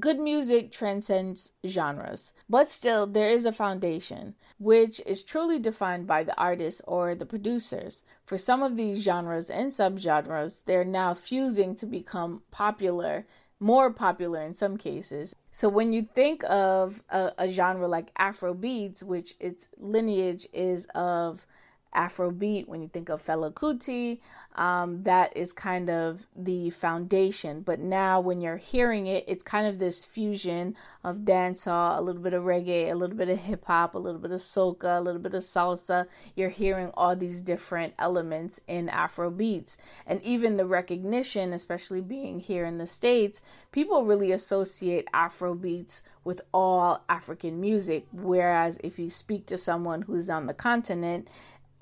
Good 0.00 0.18
music 0.18 0.72
transcends 0.72 1.52
genres, 1.64 2.32
but 2.50 2.68
still, 2.68 3.06
there 3.06 3.30
is 3.30 3.46
a 3.46 3.52
foundation, 3.52 4.34
which 4.58 5.00
is 5.06 5.22
truly 5.22 5.60
defined 5.60 6.08
by 6.08 6.24
the 6.24 6.36
artists 6.36 6.80
or 6.84 7.14
the 7.14 7.26
producers. 7.26 8.02
For 8.26 8.36
some 8.36 8.60
of 8.60 8.74
these 8.74 9.04
genres 9.04 9.50
and 9.50 9.70
subgenres, 9.70 10.64
they're 10.64 10.84
now 10.84 11.14
fusing 11.14 11.76
to 11.76 11.86
become 11.86 12.42
popular, 12.50 13.24
more 13.60 13.88
popular 13.92 14.42
in 14.42 14.52
some 14.52 14.76
cases. 14.76 15.36
So, 15.52 15.68
when 15.68 15.92
you 15.92 16.02
think 16.02 16.42
of 16.42 17.04
a, 17.08 17.30
a 17.38 17.48
genre 17.48 17.86
like 17.86 18.10
Afro 18.16 18.52
beats, 18.52 19.00
which 19.00 19.34
its 19.38 19.68
lineage 19.78 20.48
is 20.52 20.86
of 20.96 21.46
Afrobeat, 21.94 22.68
when 22.68 22.82
you 22.82 22.88
think 22.88 23.08
of 23.08 23.24
Fela 23.24 23.52
Kuti, 23.52 24.18
um, 24.56 25.02
that 25.02 25.36
is 25.36 25.52
kind 25.52 25.90
of 25.90 26.26
the 26.36 26.70
foundation. 26.70 27.62
But 27.62 27.80
now, 27.80 28.20
when 28.20 28.40
you're 28.40 28.56
hearing 28.56 29.06
it, 29.06 29.24
it's 29.26 29.42
kind 29.42 29.66
of 29.66 29.78
this 29.78 30.04
fusion 30.04 30.76
of 31.02 31.18
dancehall, 31.18 31.98
a 31.98 32.00
little 32.00 32.22
bit 32.22 32.34
of 32.34 32.44
reggae, 32.44 32.90
a 32.90 32.94
little 32.94 33.16
bit 33.16 33.28
of 33.28 33.38
hip 33.38 33.64
hop, 33.64 33.94
a 33.94 33.98
little 33.98 34.20
bit 34.20 34.30
of 34.30 34.40
soca, 34.40 34.98
a 34.98 35.00
little 35.00 35.20
bit 35.20 35.34
of 35.34 35.42
salsa. 35.42 36.06
You're 36.36 36.50
hearing 36.50 36.90
all 36.94 37.16
these 37.16 37.40
different 37.40 37.94
elements 37.98 38.60
in 38.68 38.88
Afrobeats. 38.88 39.76
And 40.06 40.22
even 40.22 40.56
the 40.56 40.66
recognition, 40.66 41.52
especially 41.52 42.00
being 42.00 42.40
here 42.40 42.64
in 42.64 42.78
the 42.78 42.86
States, 42.86 43.42
people 43.72 44.04
really 44.04 44.32
associate 44.32 45.08
Afrobeats 45.12 46.02
with 46.24 46.40
all 46.52 47.04
African 47.08 47.60
music. 47.60 48.06
Whereas 48.12 48.78
if 48.82 48.98
you 48.98 49.10
speak 49.10 49.46
to 49.46 49.56
someone 49.56 50.02
who's 50.02 50.30
on 50.30 50.46
the 50.46 50.54
continent, 50.54 51.28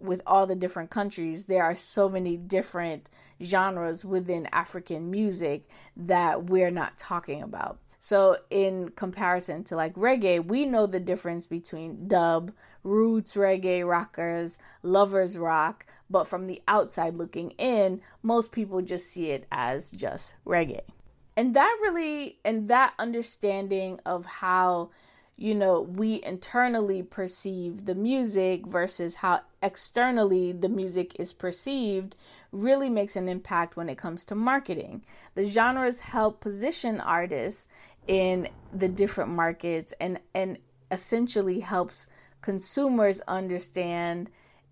with 0.03 0.21
all 0.27 0.47
the 0.47 0.55
different 0.55 0.91
countries, 0.91 1.47
there 1.47 1.65
are 1.65 1.75
so 1.75 2.09
many 2.09 2.37
different 2.37 3.09
genres 3.43 4.05
within 4.05 4.49
African 4.53 5.11
music 5.11 5.65
that 5.97 6.45
we're 6.45 6.71
not 6.71 6.97
talking 6.97 7.43
about. 7.43 7.79
So, 7.99 8.39
in 8.51 8.89
comparison 8.97 9.63
to 9.65 9.77
like 9.77 9.95
reggae, 9.95 10.45
we 10.45 10.67
know 10.67 10.87
the 10.87 10.99
difference 10.99 11.47
between 11.47 12.09
dub, 12.09 12.51
roots 12.83 13.35
reggae, 13.35 13.89
rockers, 13.89 14.59
lovers 14.83 15.39
rock, 15.39 15.87
but 16.11 16.27
from 16.27 16.49
the 16.49 16.61
outside 16.67 17.15
looking 17.15 17.53
in, 17.53 18.01
most 18.23 18.51
people 18.51 18.83
just 18.83 19.07
see 19.07 19.31
it 19.31 19.47
as 19.53 19.93
just 19.93 20.35
reggae. 20.45 20.81
And 21.37 21.55
that 21.55 21.79
really, 21.81 22.39
and 22.45 22.69
that 22.69 22.95
understanding 22.99 24.01
of 24.05 24.27
how 24.27 24.91
you 25.37 25.55
know, 25.55 25.81
we 25.81 26.23
internally 26.23 27.03
perceive 27.03 27.87
the 27.87 27.95
music 27.95 28.67
versus 28.67 29.17
how 29.17 29.41
externally 29.63 30.53
the 30.53 30.69
music 30.69 31.19
is 31.19 31.33
perceived 31.33 32.17
really 32.53 32.91
makes 32.91 33.17
an 33.17 33.29
impact 33.29 33.77
when 33.77 33.89
it 33.89 33.99
comes 33.99 34.25
to 34.27 34.35
marketing. 34.35 35.05
The 35.35 35.45
genres 35.45 36.01
help 36.01 36.41
position 36.41 37.01
artists 37.01 37.67
in 38.07 38.49
the 38.73 38.89
different 38.89 39.31
markets 39.31 39.95
and 40.01 40.19
and 40.35 40.59
essentially 40.91 41.61
helps 41.61 42.07
consumers 42.41 43.21
understand 43.23 44.29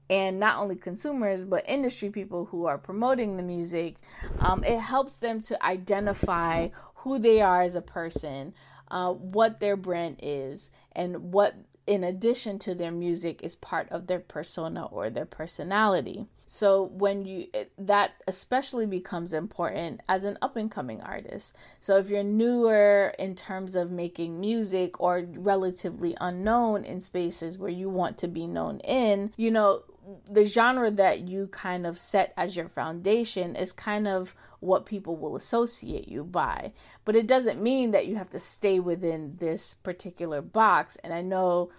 and 0.08 0.40
not 0.40 0.58
only 0.58 0.74
consumers 0.74 1.44
but 1.44 1.64
industry 1.68 2.10
people 2.10 2.46
who 2.46 2.66
are 2.66 2.76
promoting 2.76 3.36
the 3.36 3.42
music 3.42 3.94
um, 4.40 4.64
it 4.64 4.80
helps 4.80 5.18
them 5.18 5.40
to 5.40 5.64
identify 5.64 6.68
who 6.96 7.18
they 7.18 7.40
are 7.40 7.62
as 7.62 7.76
a 7.76 7.80
person 7.80 8.52
uh, 8.90 9.12
what 9.12 9.60
their 9.60 9.76
brand 9.76 10.16
is 10.22 10.70
and 10.92 11.32
what 11.32 11.54
in 11.86 12.04
addition 12.04 12.56
to 12.56 12.74
their 12.74 12.92
music 12.92 13.42
is 13.42 13.56
part 13.56 13.88
of 13.90 14.06
their 14.06 14.20
persona 14.20 14.86
or 14.86 15.10
their 15.10 15.26
personality. 15.26 16.26
So 16.46 16.84
when 16.84 17.24
you 17.24 17.46
that 17.78 18.12
especially 18.26 18.86
becomes 18.86 19.32
important 19.32 20.00
as 20.08 20.24
an 20.24 20.38
up 20.42 20.56
and 20.56 20.70
coming 20.70 21.00
artist. 21.00 21.56
So 21.80 21.96
if 21.96 22.08
you're 22.08 22.22
newer 22.22 23.14
in 23.18 23.34
terms 23.34 23.74
of 23.74 23.90
making 23.90 24.38
music 24.40 25.00
or 25.00 25.24
relatively 25.28 26.16
unknown 26.20 26.84
in 26.84 27.00
spaces 27.00 27.58
where 27.58 27.70
you 27.70 27.88
want 27.88 28.18
to 28.18 28.28
be 28.28 28.46
known 28.46 28.80
in 28.80 29.32
you 29.36 29.50
know 29.50 29.82
the 30.28 30.44
genre 30.44 30.90
that 30.90 31.28
you 31.28 31.48
kind 31.48 31.86
of 31.86 31.98
set 31.98 32.32
as 32.36 32.56
your 32.56 32.68
foundation 32.68 33.56
is 33.56 33.72
kind 33.72 34.08
of 34.08 34.34
what 34.60 34.86
people 34.86 35.16
will 35.16 35.36
associate 35.36 36.08
you 36.08 36.24
by. 36.24 36.72
But 37.04 37.16
it 37.16 37.26
doesn't 37.26 37.62
mean 37.62 37.90
that 37.92 38.06
you 38.06 38.16
have 38.16 38.30
to 38.30 38.38
stay 38.38 38.80
within 38.80 39.36
this 39.38 39.74
particular 39.74 40.42
box. 40.42 40.96
And 40.96 41.12
I 41.12 41.22
know, 41.22 41.70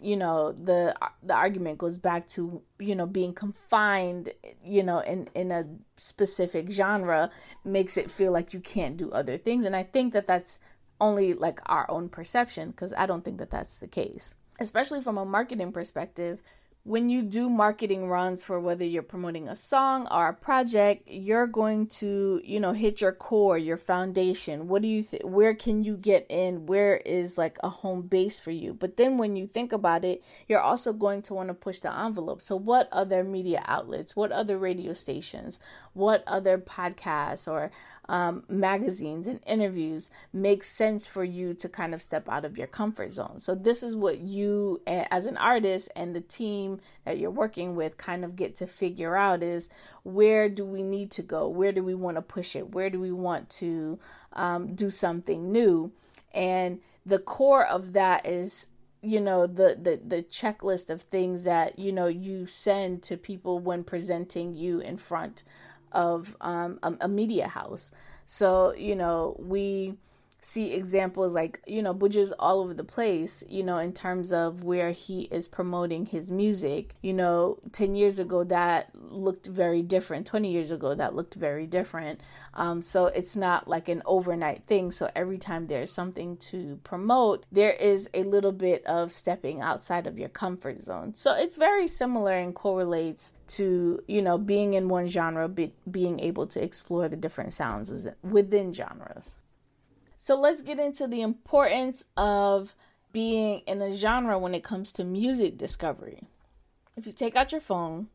you 0.00 0.16
know, 0.16 0.52
the 0.52 0.94
the 1.22 1.34
argument 1.34 1.78
goes 1.78 1.98
back 1.98 2.28
to, 2.28 2.62
you 2.78 2.94
know, 2.94 3.06
being 3.06 3.34
confined, 3.34 4.32
you 4.64 4.82
know, 4.82 5.00
in 5.00 5.28
in 5.34 5.50
a 5.50 5.64
specific 5.96 6.70
genre 6.70 7.30
makes 7.64 7.96
it 7.96 8.10
feel 8.10 8.32
like 8.32 8.52
you 8.52 8.60
can't 8.60 8.96
do 8.96 9.10
other 9.12 9.38
things. 9.38 9.64
And 9.64 9.76
I 9.76 9.82
think 9.82 10.12
that 10.12 10.26
that's 10.26 10.58
only 11.00 11.32
like 11.32 11.60
our 11.66 11.90
own 11.90 12.08
perception 12.08 12.70
because 12.70 12.92
I 12.96 13.06
don't 13.06 13.24
think 13.24 13.38
that 13.38 13.50
that's 13.50 13.76
the 13.76 13.88
case. 13.88 14.34
Especially 14.58 15.00
from 15.00 15.16
a 15.16 15.24
marketing 15.24 15.72
perspective, 15.72 16.42
when 16.82 17.10
you 17.10 17.20
do 17.20 17.50
marketing 17.50 18.08
runs 18.08 18.42
for 18.42 18.58
whether 18.58 18.84
you're 18.84 19.02
promoting 19.02 19.48
a 19.48 19.54
song 19.54 20.08
or 20.10 20.28
a 20.28 20.34
project 20.34 21.06
you're 21.06 21.46
going 21.46 21.86
to 21.86 22.40
you 22.42 22.58
know 22.58 22.72
hit 22.72 23.00
your 23.00 23.12
core 23.12 23.58
your 23.58 23.76
foundation. 23.76 24.66
What 24.66 24.80
do 24.82 24.88
you 24.88 25.02
think 25.02 25.22
where 25.22 25.54
can 25.54 25.84
you 25.84 25.96
get 25.96 26.26
in? 26.30 26.66
Where 26.66 26.96
is 26.96 27.36
like 27.36 27.58
a 27.62 27.68
home 27.68 28.02
base 28.02 28.40
for 28.40 28.50
you? 28.50 28.72
But 28.72 28.96
then 28.96 29.18
when 29.18 29.36
you 29.36 29.46
think 29.46 29.72
about 29.72 30.04
it 30.04 30.24
you're 30.48 30.60
also 30.60 30.92
going 30.92 31.20
to 31.22 31.34
want 31.34 31.48
to 31.48 31.54
push 31.54 31.80
the 31.80 31.94
envelope. 31.96 32.40
So 32.40 32.56
what 32.56 32.88
other 32.92 33.24
media 33.24 33.62
outlets 33.66 34.16
what 34.16 34.32
other 34.32 34.56
radio 34.56 34.94
stations 34.94 35.60
what 35.92 36.24
other 36.26 36.56
podcasts 36.56 37.50
or 37.50 37.70
um, 38.10 38.42
magazines 38.48 39.28
and 39.28 39.38
interviews 39.46 40.10
makes 40.32 40.68
sense 40.68 41.06
for 41.06 41.22
you 41.22 41.54
to 41.54 41.68
kind 41.68 41.94
of 41.94 42.02
step 42.02 42.28
out 42.28 42.44
of 42.44 42.58
your 42.58 42.66
comfort 42.66 43.12
zone. 43.12 43.38
So, 43.38 43.54
this 43.54 43.84
is 43.84 43.94
what 43.94 44.18
you, 44.18 44.82
as 44.88 45.26
an 45.26 45.36
artist, 45.36 45.90
and 45.94 46.14
the 46.14 46.20
team 46.20 46.80
that 47.04 47.18
you're 47.18 47.30
working 47.30 47.76
with 47.76 47.96
kind 47.96 48.24
of 48.24 48.34
get 48.34 48.56
to 48.56 48.66
figure 48.66 49.16
out 49.16 49.44
is 49.44 49.68
where 50.02 50.48
do 50.48 50.64
we 50.64 50.82
need 50.82 51.12
to 51.12 51.22
go? 51.22 51.46
Where 51.46 51.70
do 51.70 51.84
we 51.84 51.94
want 51.94 52.16
to 52.16 52.22
push 52.22 52.56
it? 52.56 52.74
Where 52.74 52.90
do 52.90 52.98
we 52.98 53.12
want 53.12 53.48
to 53.50 54.00
um, 54.32 54.74
do 54.74 54.90
something 54.90 55.52
new? 55.52 55.92
And 56.34 56.80
the 57.06 57.20
core 57.20 57.64
of 57.64 57.92
that 57.92 58.26
is 58.26 58.66
you 59.02 59.20
know 59.20 59.46
the, 59.46 59.78
the 59.80 60.00
the 60.04 60.22
checklist 60.24 60.90
of 60.90 61.02
things 61.02 61.44
that 61.44 61.78
you 61.78 61.92
know 61.92 62.06
you 62.08 62.46
send 62.46 63.02
to 63.04 63.16
people 63.16 63.60
when 63.60 63.82
presenting 63.82 64.54
you 64.54 64.80
in 64.80 64.98
front 64.98 65.42
of 65.92 66.36
um, 66.40 66.78
a, 66.82 66.94
a 67.02 67.08
media 67.08 67.48
house. 67.48 67.92
So, 68.24 68.74
you 68.74 68.94
know, 68.94 69.36
we 69.38 69.94
see 70.40 70.72
examples 70.72 71.34
like 71.34 71.60
you 71.66 71.82
know 71.82 71.94
Buju's 71.94 72.32
all 72.38 72.60
over 72.60 72.74
the 72.74 72.84
place 72.84 73.44
you 73.48 73.62
know 73.62 73.78
in 73.78 73.92
terms 73.92 74.32
of 74.32 74.64
where 74.64 74.90
he 74.90 75.22
is 75.30 75.48
promoting 75.48 76.06
his 76.06 76.30
music. 76.30 76.94
You 77.02 77.12
know 77.12 77.58
10 77.72 77.94
years 77.94 78.18
ago 78.18 78.44
that 78.44 78.90
looked 78.94 79.46
very 79.46 79.82
different. 79.82 80.26
20 80.26 80.50
years 80.50 80.70
ago 80.70 80.94
that 80.94 81.14
looked 81.14 81.34
very 81.34 81.66
different. 81.66 82.20
Um, 82.54 82.82
so 82.82 83.06
it's 83.06 83.36
not 83.36 83.68
like 83.68 83.88
an 83.88 84.02
overnight 84.06 84.64
thing. 84.66 84.90
So 84.90 85.10
every 85.14 85.38
time 85.38 85.66
there's 85.66 85.92
something 85.92 86.36
to 86.38 86.78
promote 86.84 87.44
there 87.52 87.72
is 87.72 88.08
a 88.14 88.22
little 88.22 88.52
bit 88.52 88.84
of 88.86 89.12
stepping 89.12 89.60
outside 89.60 90.06
of 90.06 90.18
your 90.18 90.28
comfort 90.28 90.80
zone. 90.80 91.14
So 91.14 91.34
it's 91.34 91.56
very 91.56 91.86
similar 91.86 92.34
and 92.34 92.54
correlates 92.54 93.34
to 93.48 94.02
you 94.06 94.22
know 94.22 94.38
being 94.38 94.74
in 94.74 94.88
one 94.88 95.08
genre 95.08 95.48
be, 95.48 95.72
being 95.90 96.20
able 96.20 96.46
to 96.46 96.62
explore 96.62 97.08
the 97.08 97.16
different 97.16 97.52
sounds 97.52 97.90
within 98.22 98.72
genres 98.72 99.36
so 100.22 100.38
let's 100.38 100.60
get 100.60 100.78
into 100.78 101.06
the 101.06 101.22
importance 101.22 102.04
of 102.14 102.76
being 103.10 103.62
in 103.66 103.80
a 103.80 103.94
genre 103.94 104.38
when 104.38 104.54
it 104.54 104.62
comes 104.62 104.92
to 104.92 105.02
music 105.02 105.56
discovery. 105.56 106.24
If 106.94 107.06
you 107.06 107.12
take 107.12 107.36
out 107.36 107.52
your 107.52 107.60
phone 107.62 108.08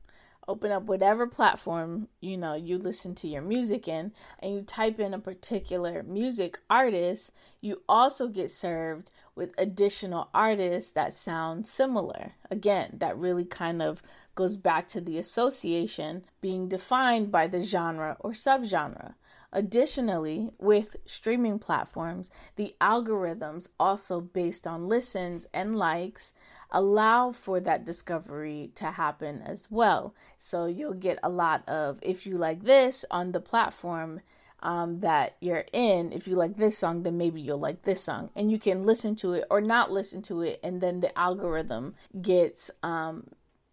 open 0.47 0.71
up 0.71 0.83
whatever 0.83 1.25
platform 1.25 2.07
you 2.21 2.37
know 2.37 2.53
you 2.53 2.77
listen 2.77 3.15
to 3.15 3.27
your 3.27 3.41
music 3.41 3.87
in 3.87 4.11
and 4.39 4.53
you 4.53 4.61
type 4.61 4.99
in 4.99 5.13
a 5.13 5.19
particular 5.19 6.03
music 6.03 6.59
artist 6.69 7.31
you 7.61 7.81
also 7.89 8.27
get 8.27 8.51
served 8.51 9.09
with 9.33 9.53
additional 9.57 10.29
artists 10.33 10.91
that 10.91 11.13
sound 11.13 11.65
similar 11.65 12.33
again 12.51 12.89
that 12.93 13.17
really 13.17 13.45
kind 13.45 13.81
of 13.81 14.01
goes 14.35 14.55
back 14.55 14.87
to 14.87 15.01
the 15.01 15.17
association 15.17 16.23
being 16.41 16.67
defined 16.67 17.31
by 17.31 17.47
the 17.47 17.63
genre 17.63 18.15
or 18.19 18.31
subgenre 18.31 19.15
Additionally, 19.55 20.49
with 20.59 20.97
streaming 21.05 21.59
platforms, 21.59 22.29
the 22.57 22.75
algorithms, 22.81 23.69
also 23.79 24.19
based 24.19 24.67
on 24.67 24.89
listens 24.89 25.47
and 25.53 25.77
likes, 25.77 26.33
allow 26.71 27.31
for 27.31 27.61
that 27.61 27.85
discovery 27.85 28.69
to 28.75 28.91
happen 28.91 29.41
as 29.41 29.71
well. 29.71 30.13
So 30.37 30.65
you'll 30.65 30.93
get 30.93 31.19
a 31.23 31.29
lot 31.29 31.67
of, 31.69 31.99
if 32.01 32.27
you 32.27 32.35
like 32.35 32.65
this 32.65 33.05
on 33.09 33.31
the 33.31 33.39
platform, 33.39 34.19
um, 34.59 34.99
that 34.99 35.37
you're 35.39 35.65
in, 35.71 36.11
if 36.11 36.27
you 36.27 36.35
like 36.35 36.57
this 36.57 36.77
song, 36.77 37.03
then 37.03 37.17
maybe 37.17 37.39
you'll 37.39 37.57
like 37.57 37.83
this 37.83 38.03
song. 38.03 38.31
And 38.35 38.51
you 38.51 38.59
can 38.59 38.83
listen 38.83 39.15
to 39.17 39.35
it 39.35 39.45
or 39.49 39.61
not 39.61 39.89
listen 39.89 40.21
to 40.23 40.41
it, 40.41 40.59
and 40.63 40.81
then 40.81 40.99
the 40.99 41.17
algorithm 41.17 41.95
gets 42.21 42.71
um, 42.83 43.27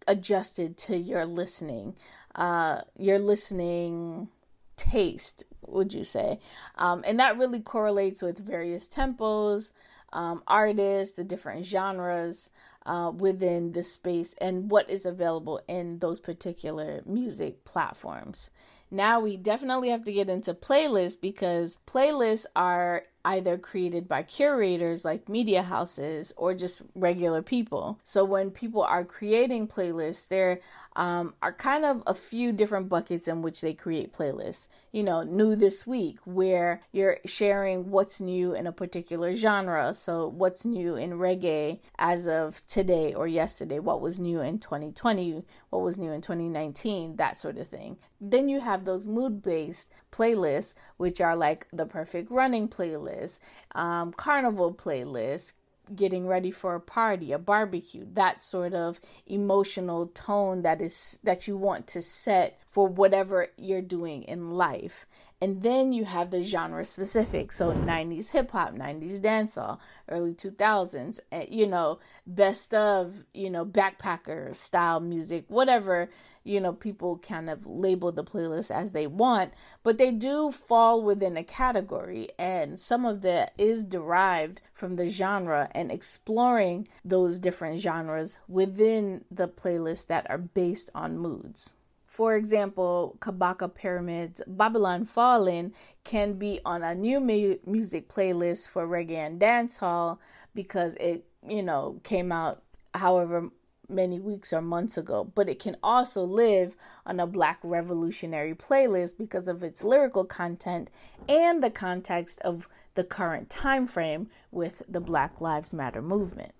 adjusted 0.07 0.77
to 0.77 0.95
your 0.95 1.25
listening. 1.25 1.97
Uh, 2.35 2.81
your 2.97 3.19
listening 3.19 4.29
taste, 4.75 5.45
would 5.65 5.93
you 5.93 6.03
say? 6.03 6.39
Um, 6.75 7.03
and 7.05 7.19
that 7.19 7.37
really 7.37 7.59
correlates 7.59 8.21
with 8.21 8.45
various 8.45 8.87
tempos, 8.87 9.71
um, 10.11 10.43
artists, 10.47 11.15
the 11.15 11.23
different 11.23 11.65
genres 11.65 12.49
uh, 12.85 13.11
within 13.15 13.71
the 13.71 13.83
space, 13.83 14.35
and 14.39 14.69
what 14.69 14.89
is 14.89 15.05
available 15.05 15.61
in 15.67 15.99
those 15.99 16.19
particular 16.19 17.01
music 17.05 17.63
platforms. 17.65 18.49
Now 18.91 19.19
we 19.19 19.37
definitely 19.37 19.89
have 19.89 20.03
to 20.03 20.13
get 20.13 20.29
into 20.29 20.53
playlists 20.53 21.19
because 21.19 21.79
playlists 21.87 22.45
are 22.55 23.05
either 23.25 23.57
created 23.57 24.07
by 24.07 24.23
curators 24.23 25.05
like 25.05 25.29
media 25.29 25.63
houses 25.63 26.33
or 26.35 26.53
just 26.53 26.81
regular 26.95 27.41
people. 27.41 27.99
So 28.03 28.25
when 28.25 28.51
people 28.51 28.83
are 28.83 29.05
creating 29.05 29.67
playlists, 29.67 30.27
there 30.27 30.59
um, 30.95 31.33
are 31.41 31.53
kind 31.53 31.85
of 31.85 32.03
a 32.05 32.13
few 32.13 32.51
different 32.51 32.89
buckets 32.89 33.27
in 33.27 33.41
which 33.41 33.61
they 33.61 33.73
create 33.73 34.13
playlists. 34.13 34.67
You 34.91 35.03
know, 35.03 35.23
new 35.23 35.55
this 35.55 35.87
week, 35.87 36.19
where 36.25 36.81
you're 36.91 37.17
sharing 37.25 37.89
what's 37.89 38.21
new 38.21 38.53
in 38.53 38.67
a 38.67 38.71
particular 38.71 39.35
genre. 39.35 39.93
So 39.93 40.27
what's 40.27 40.65
new 40.65 40.95
in 40.95 41.13
reggae 41.13 41.79
as 41.97 42.27
of 42.27 42.65
today 42.67 43.13
or 43.13 43.27
yesterday, 43.27 43.79
what 43.79 44.01
was 44.01 44.19
new 44.19 44.41
in 44.41 44.59
2020, 44.59 45.43
what 45.73 45.83
was 45.83 45.97
new 45.97 46.11
in 46.11 46.21
2019, 46.21 47.15
that 47.15 47.35
sort 47.35 47.57
of 47.57 47.67
thing. 47.67 47.97
Then 48.21 48.47
you 48.47 48.59
have 48.59 48.85
those 48.85 49.07
mood 49.07 49.41
based 49.41 49.91
playlists, 50.11 50.75
which 50.97 51.19
are 51.19 51.35
like 51.35 51.67
the 51.73 51.87
perfect 51.87 52.29
running 52.29 52.67
playlist, 52.67 53.39
um, 53.73 54.13
carnival 54.13 54.71
playlist, 54.71 55.53
getting 55.95 56.27
ready 56.27 56.51
for 56.51 56.75
a 56.75 56.79
party, 56.79 57.31
a 57.31 57.39
barbecue, 57.39 58.05
that 58.13 58.43
sort 58.43 58.75
of 58.75 59.01
emotional 59.25 60.07
tone 60.07 60.61
that 60.61 60.79
is 60.79 61.17
that 61.23 61.47
you 61.47 61.57
want 61.57 61.87
to 61.87 62.01
set 62.01 62.59
for 62.67 62.87
whatever 62.87 63.47
you're 63.57 63.81
doing 63.81 64.21
in 64.23 64.51
life. 64.51 65.07
And 65.43 65.61
then 65.61 65.91
you 65.91 66.05
have 66.05 66.31
the 66.31 66.41
genre 66.41 66.85
specific. 66.85 67.51
So 67.51 67.73
90s 67.73 68.29
hip 68.29 68.51
hop, 68.51 68.75
90s 68.75 69.19
dancehall, 69.19 69.77
early 70.07 70.33
2000s, 70.33 71.19
eh, 71.33 71.47
you 71.49 71.67
know, 71.67 71.99
best 72.25 72.73
of, 72.73 73.25
you 73.33 73.49
know, 73.49 73.65
backpacker 73.65 74.55
style 74.55 75.01
music, 75.01 75.43
whatever 75.49 76.09
you 76.45 76.61
know, 76.61 76.71
people 76.71 77.17
kind 77.17 77.49
of 77.49 77.65
label 77.65 78.13
the 78.13 78.23
playlist 78.23 78.69
as 78.69 78.93
they 78.93 79.07
want, 79.07 79.53
but 79.81 79.97
they 79.97 80.11
do 80.11 80.51
fall 80.51 81.01
within 81.01 81.37
a 81.37 81.43
category, 81.43 82.27
and 82.37 82.79
some 82.79 83.05
of 83.05 83.21
that 83.21 83.53
is 83.57 83.83
derived 83.83 84.61
from 84.73 84.95
the 84.97 85.07
genre 85.07 85.69
and 85.71 85.91
exploring 85.91 86.87
those 87.03 87.39
different 87.39 87.79
genres 87.79 88.37
within 88.47 89.23
the 89.31 89.47
playlists 89.47 90.07
that 90.07 90.29
are 90.29 90.37
based 90.37 90.89
on 90.93 91.17
moods. 91.17 91.75
For 92.13 92.35
example, 92.35 93.17
Kabaka 93.21 93.73
Pyramid's 93.73 94.43
Babylon 94.45 95.03
Fallen 95.03 95.73
can 96.03 96.33
be 96.33 96.59
on 96.63 96.83
a 96.83 96.93
new 96.93 97.19
mu- 97.19 97.57
music 97.65 98.07
playlist 98.07 98.69
for 98.69 98.87
reggae 98.87 99.17
and 99.17 99.41
dancehall 99.41 100.19
because 100.53 100.93
it, 100.99 101.25
you 101.43 101.63
know, 101.63 101.99
came 102.03 102.31
out 102.31 102.61
however 102.93 103.49
many 103.89 104.19
weeks 104.19 104.53
or 104.53 104.61
months 104.61 104.95
ago, 104.95 105.23
but 105.33 105.49
it 105.49 105.57
can 105.57 105.75
also 105.81 106.23
live 106.23 106.75
on 107.03 107.19
a 107.19 107.25
Black 107.25 107.57
Revolutionary 107.63 108.53
playlist 108.53 109.17
because 109.17 109.47
of 109.47 109.63
its 109.63 109.83
lyrical 109.83 110.23
content 110.23 110.91
and 111.27 111.63
the 111.63 111.71
context 111.71 112.39
of 112.41 112.69
the 112.93 113.03
current 113.03 113.49
time 113.49 113.87
frame 113.87 114.29
with 114.51 114.83
the 114.87 115.01
Black 115.01 115.41
Lives 115.41 115.73
Matter 115.73 116.03
movement. 116.03 116.53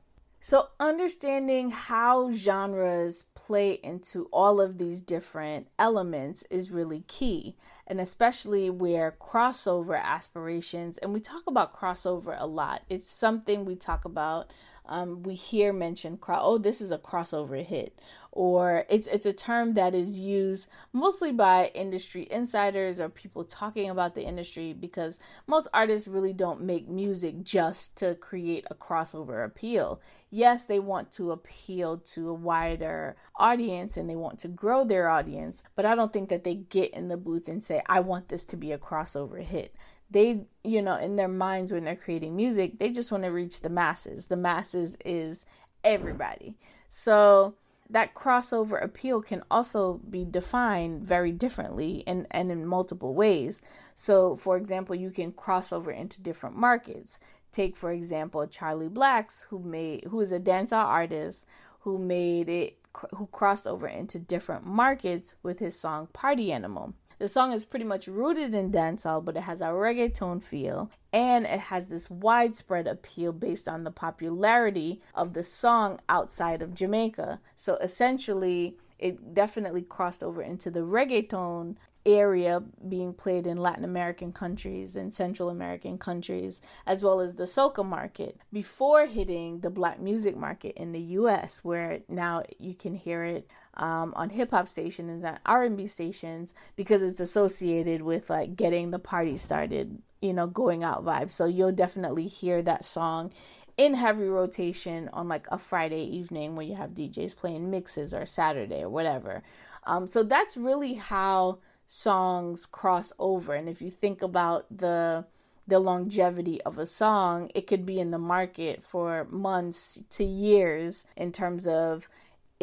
So, 0.46 0.68
understanding 0.78 1.70
how 1.70 2.34
genres 2.34 3.28
play 3.34 3.80
into 3.82 4.26
all 4.26 4.60
of 4.60 4.78
these 4.78 5.00
different 5.00 5.70
elements 5.80 6.44
is 6.50 6.70
really 6.70 7.06
key, 7.08 7.56
and 7.88 8.02
especially 8.02 8.70
where 8.70 9.16
crossover 9.22 9.98
aspirations, 9.98 10.98
and 10.98 11.14
we 11.14 11.22
talk 11.22 11.44
about 11.48 11.74
crossover 11.74 12.36
a 12.38 12.46
lot, 12.46 12.82
it's 12.90 13.08
something 13.08 13.64
we 13.64 13.78
talk 13.78 14.04
about 14.04 14.52
um, 14.86 15.24
we 15.24 15.34
hear 15.36 15.72
mentioned, 15.72 16.20
oh, 16.28 16.58
this 16.58 16.82
is 16.82 16.92
a 16.92 16.98
crossover 16.98 17.64
hit, 17.64 18.02
or 18.32 18.86
it's 18.90 19.08
it's 19.08 19.26
a 19.26 19.32
term 19.32 19.76
that 19.76 19.96
is 19.96 20.20
used 20.20 20.70
mostly 20.92 21.32
by 21.32 21.72
industry 21.74 22.28
insiders 22.30 23.00
or 23.00 23.08
people 23.08 23.46
talking 23.46 23.90
about 23.90 24.16
the 24.16 24.24
industry 24.24 24.74
because 24.74 25.20
most 25.48 25.68
artists 25.74 26.08
really 26.08 26.34
don't 26.34 26.62
make 26.62 26.90
music 26.90 27.44
just 27.44 27.96
to 27.98 28.16
create 28.16 28.66
a 28.70 28.76
crossover 28.76 29.46
appeal. 29.46 30.02
Yes, 30.30 30.66
they 30.66 30.80
want 30.80 31.12
to 31.14 31.32
appeal 31.32 32.00
to 32.00 32.30
a 32.30 32.34
wider 32.34 33.16
audience 33.38 33.96
and 33.96 34.10
they 34.10 34.16
want 34.16 34.40
to 34.40 34.48
grow 34.48 34.84
their 34.84 35.08
audience, 35.08 35.64
but 35.76 35.86
I 35.86 35.96
don't 35.96 36.12
think 36.12 36.28
that 36.30 36.44
they 36.44 36.56
get 36.56 36.94
in 36.94 37.08
the 37.08 37.18
booth 37.18 37.48
and 37.48 37.64
say, 37.64 37.82
I 37.88 38.02
want 38.02 38.28
this 38.28 38.44
to 38.46 38.58
be 38.58 38.72
a 38.72 38.78
crossover 38.78 39.42
hit 39.42 39.74
they 40.14 40.46
you 40.64 40.82
know 40.82 40.96
in 40.96 41.16
their 41.16 41.28
minds 41.28 41.72
when 41.72 41.84
they're 41.84 41.96
creating 41.96 42.36
music 42.36 42.78
they 42.78 42.90
just 42.90 43.12
want 43.12 43.24
to 43.24 43.30
reach 43.30 43.62
the 43.62 43.70
masses. 43.70 44.28
The 44.28 44.38
masses 44.38 44.96
is 45.04 45.46
everybody. 45.84 46.56
So 46.88 47.56
that 47.90 48.16
crossover 48.16 48.82
appeal 48.82 49.22
can 49.22 49.44
also 49.52 50.00
be 50.10 50.26
defined 50.26 51.04
very 51.04 51.32
differently 51.32 52.04
and, 52.08 52.26
and 52.32 52.52
in 52.52 52.66
multiple 52.66 53.14
ways. 53.14 53.62
So 53.94 54.36
for 54.36 54.58
example 54.58 54.96
you 54.96 55.12
can 55.12 55.32
cross 55.32 55.74
over 55.74 55.92
into 55.92 56.22
different 56.22 56.56
markets. 56.56 57.20
Take 57.52 57.76
for 57.76 57.92
example 57.92 58.48
Charly 58.48 58.88
Blacks 58.88 59.48
who 59.50 59.60
made 59.60 60.06
who 60.06 60.22
is 60.22 60.32
a 60.32 60.40
dancehall 60.40 60.86
artist 60.86 61.46
who 61.82 61.98
made 61.98 62.50
it 62.50 62.78
who 63.16 63.28
crossed 63.28 63.68
over 63.68 63.88
into 63.88 64.20
different 64.20 64.66
markets 64.66 65.36
with 65.44 65.60
his 65.60 65.78
song 65.78 66.08
party 66.14 66.52
animal 66.52 66.94
the 67.24 67.30
song 67.30 67.54
is 67.54 67.64
pretty 67.64 67.86
much 67.86 68.10
rooted 68.10 68.54
in 68.54 68.70
dancehall, 68.70 69.24
but 69.24 69.38
it 69.38 69.44
has 69.44 69.62
a 69.62 69.68
reggaeton 69.68 70.44
feel 70.44 70.92
and 71.14 71.46
it 71.46 71.62
has 71.62 71.88
this 71.88 72.10
widespread 72.10 72.86
appeal 72.86 73.32
based 73.32 73.66
on 73.66 73.86
the 73.86 73.92
popularity 73.92 75.00
of 75.16 75.32
the 75.32 75.42
song 75.42 76.02
outside 76.10 76.62
of 76.62 76.74
Jamaica. 76.74 77.40
So 77.56 77.78
essentially, 77.78 78.76
it 79.00 79.34
definitely 79.34 79.84
crossed 79.84 80.22
over 80.22 80.42
into 80.42 80.70
the 80.70 80.82
reggaeton 80.82 81.78
area 82.06 82.62
being 82.90 83.14
played 83.14 83.48
in 83.48 83.56
Latin 83.56 83.86
American 83.86 84.34
countries 84.34 84.98
and 84.98 85.14
Central 85.14 85.50
American 85.50 85.98
countries, 85.98 86.62
as 86.86 87.06
well 87.06 87.22
as 87.22 87.36
the 87.36 87.44
soca 87.44 87.86
market, 87.86 88.38
before 88.52 89.06
hitting 89.06 89.62
the 89.62 89.70
black 89.70 89.98
music 89.98 90.36
market 90.36 90.76
in 90.76 90.92
the 90.92 91.00
U.S., 91.00 91.64
where 91.64 92.02
now 92.10 92.44
you 92.60 92.76
can 92.76 92.96
hear 92.96 93.24
it 93.24 93.48
um, 93.76 94.14
on 94.16 94.30
hip 94.30 94.52
hop 94.52 94.68
stations 94.68 95.24
and 95.24 95.40
R&B 95.46 95.88
stations 95.88 96.54
because 96.76 97.02
it's 97.02 97.20
associated 97.20 98.02
with 98.02 98.30
like 98.30 98.56
getting 98.56 98.92
the 98.92 99.00
party 99.00 99.38
started, 99.38 100.02
you 100.22 100.34
know, 100.34 100.48
going 100.48 100.84
out 100.84 101.04
vibes. 101.04 101.32
So 101.32 101.46
you'll 101.46 101.72
definitely 101.72 102.28
hear 102.28 102.62
that 102.62 102.86
song 102.86 103.32
in 103.78 103.96
heavy 103.96 104.28
rotation 104.28 105.10
on 105.14 105.28
like 105.28 105.48
a 105.52 105.58
Friday 105.58 106.04
evening 106.04 106.56
when 106.56 106.68
you 106.68 106.76
have 106.76 106.92
DJs 106.92 107.36
playing 107.36 107.72
mixes 107.72 108.14
or 108.14 108.26
Saturday 108.26 108.84
or 108.84 108.90
whatever. 108.90 109.42
Um, 109.86 110.06
so 110.08 110.24
that's 110.24 110.56
really 110.56 110.94
how 110.94 111.60
songs 111.88 112.66
cross 112.66 113.12
over. 113.20 113.54
And 113.54 113.68
if 113.68 113.82
you 113.82 113.92
think 113.92 114.22
about 114.22 114.66
the 114.76 115.26
the 115.66 115.80
longevity 115.80 116.62
of 116.64 116.78
a 116.78 116.86
song, 116.86 117.50
it 117.56 117.68
could 117.68 117.86
be 117.86 117.98
in 117.98 118.12
the 118.12 118.18
market 118.18 118.84
for 118.84 119.26
months 119.30 120.04
to 120.10 120.24
years 120.24 121.06
in 121.16 121.32
terms 121.32 121.66
of 121.66 122.10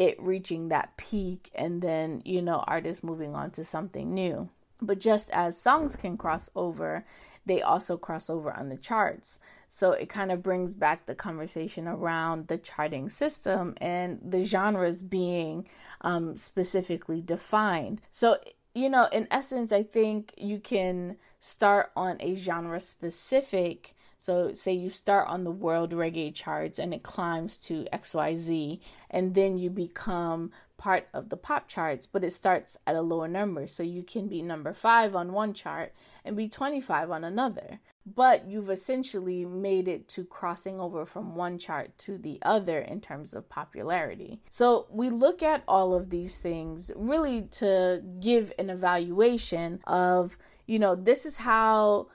it 0.01 0.19
reaching 0.19 0.69
that 0.69 0.97
peak 0.97 1.51
and 1.53 1.83
then, 1.83 2.23
you 2.25 2.41
know, 2.41 2.63
artists 2.65 3.03
moving 3.03 3.35
on 3.35 3.51
to 3.51 3.63
something 3.63 4.11
new. 4.11 4.49
But 4.81 4.99
just 4.99 5.29
as 5.29 5.61
songs 5.61 5.95
can 5.95 6.17
cross 6.17 6.49
over, 6.55 7.05
they 7.45 7.61
also 7.61 7.97
cross 7.97 8.27
over 8.27 8.51
on 8.51 8.69
the 8.69 8.77
charts. 8.77 9.39
So 9.67 9.91
it 9.91 10.09
kind 10.09 10.31
of 10.31 10.41
brings 10.41 10.73
back 10.73 11.05
the 11.05 11.13
conversation 11.13 11.87
around 11.87 12.47
the 12.47 12.57
charting 12.57 13.09
system 13.09 13.75
and 13.79 14.19
the 14.27 14.43
genres 14.43 15.03
being 15.03 15.67
um, 16.01 16.35
specifically 16.35 17.21
defined. 17.21 18.01
So, 18.09 18.37
you 18.73 18.89
know, 18.89 19.07
in 19.11 19.27
essence, 19.29 19.71
I 19.71 19.83
think 19.83 20.33
you 20.35 20.59
can 20.59 21.17
start 21.39 21.91
on 21.95 22.17
a 22.19 22.33
genre 22.33 22.79
specific 22.79 23.95
so, 24.21 24.53
say 24.53 24.73
you 24.73 24.91
start 24.91 25.29
on 25.29 25.45
the 25.45 25.49
world 25.49 25.93
reggae 25.93 26.31
charts 26.31 26.77
and 26.77 26.93
it 26.93 27.01
climbs 27.01 27.57
to 27.57 27.87
XYZ, 27.91 28.79
and 29.09 29.33
then 29.33 29.57
you 29.57 29.71
become 29.71 30.51
part 30.77 31.07
of 31.11 31.29
the 31.29 31.37
pop 31.37 31.67
charts, 31.67 32.05
but 32.05 32.23
it 32.23 32.31
starts 32.31 32.77
at 32.85 32.95
a 32.95 33.01
lower 33.01 33.27
number. 33.27 33.65
So, 33.65 33.81
you 33.81 34.03
can 34.03 34.27
be 34.27 34.43
number 34.43 34.73
five 34.73 35.15
on 35.15 35.33
one 35.33 35.55
chart 35.55 35.91
and 36.23 36.37
be 36.37 36.47
25 36.47 37.09
on 37.09 37.23
another. 37.23 37.79
But 38.05 38.45
you've 38.45 38.69
essentially 38.69 39.43
made 39.43 39.87
it 39.87 40.07
to 40.09 40.23
crossing 40.23 40.79
over 40.79 41.03
from 41.03 41.33
one 41.33 41.57
chart 41.57 41.97
to 41.99 42.19
the 42.19 42.37
other 42.43 42.77
in 42.77 43.01
terms 43.01 43.33
of 43.33 43.49
popularity. 43.49 44.39
So, 44.51 44.85
we 44.91 45.09
look 45.09 45.41
at 45.41 45.63
all 45.67 45.95
of 45.95 46.11
these 46.11 46.37
things 46.37 46.91
really 46.95 47.47
to 47.53 48.03
give 48.19 48.53
an 48.59 48.69
evaluation 48.69 49.81
of, 49.87 50.37
you 50.67 50.77
know, 50.77 50.93
this 50.93 51.25
is 51.25 51.37
how 51.37 52.09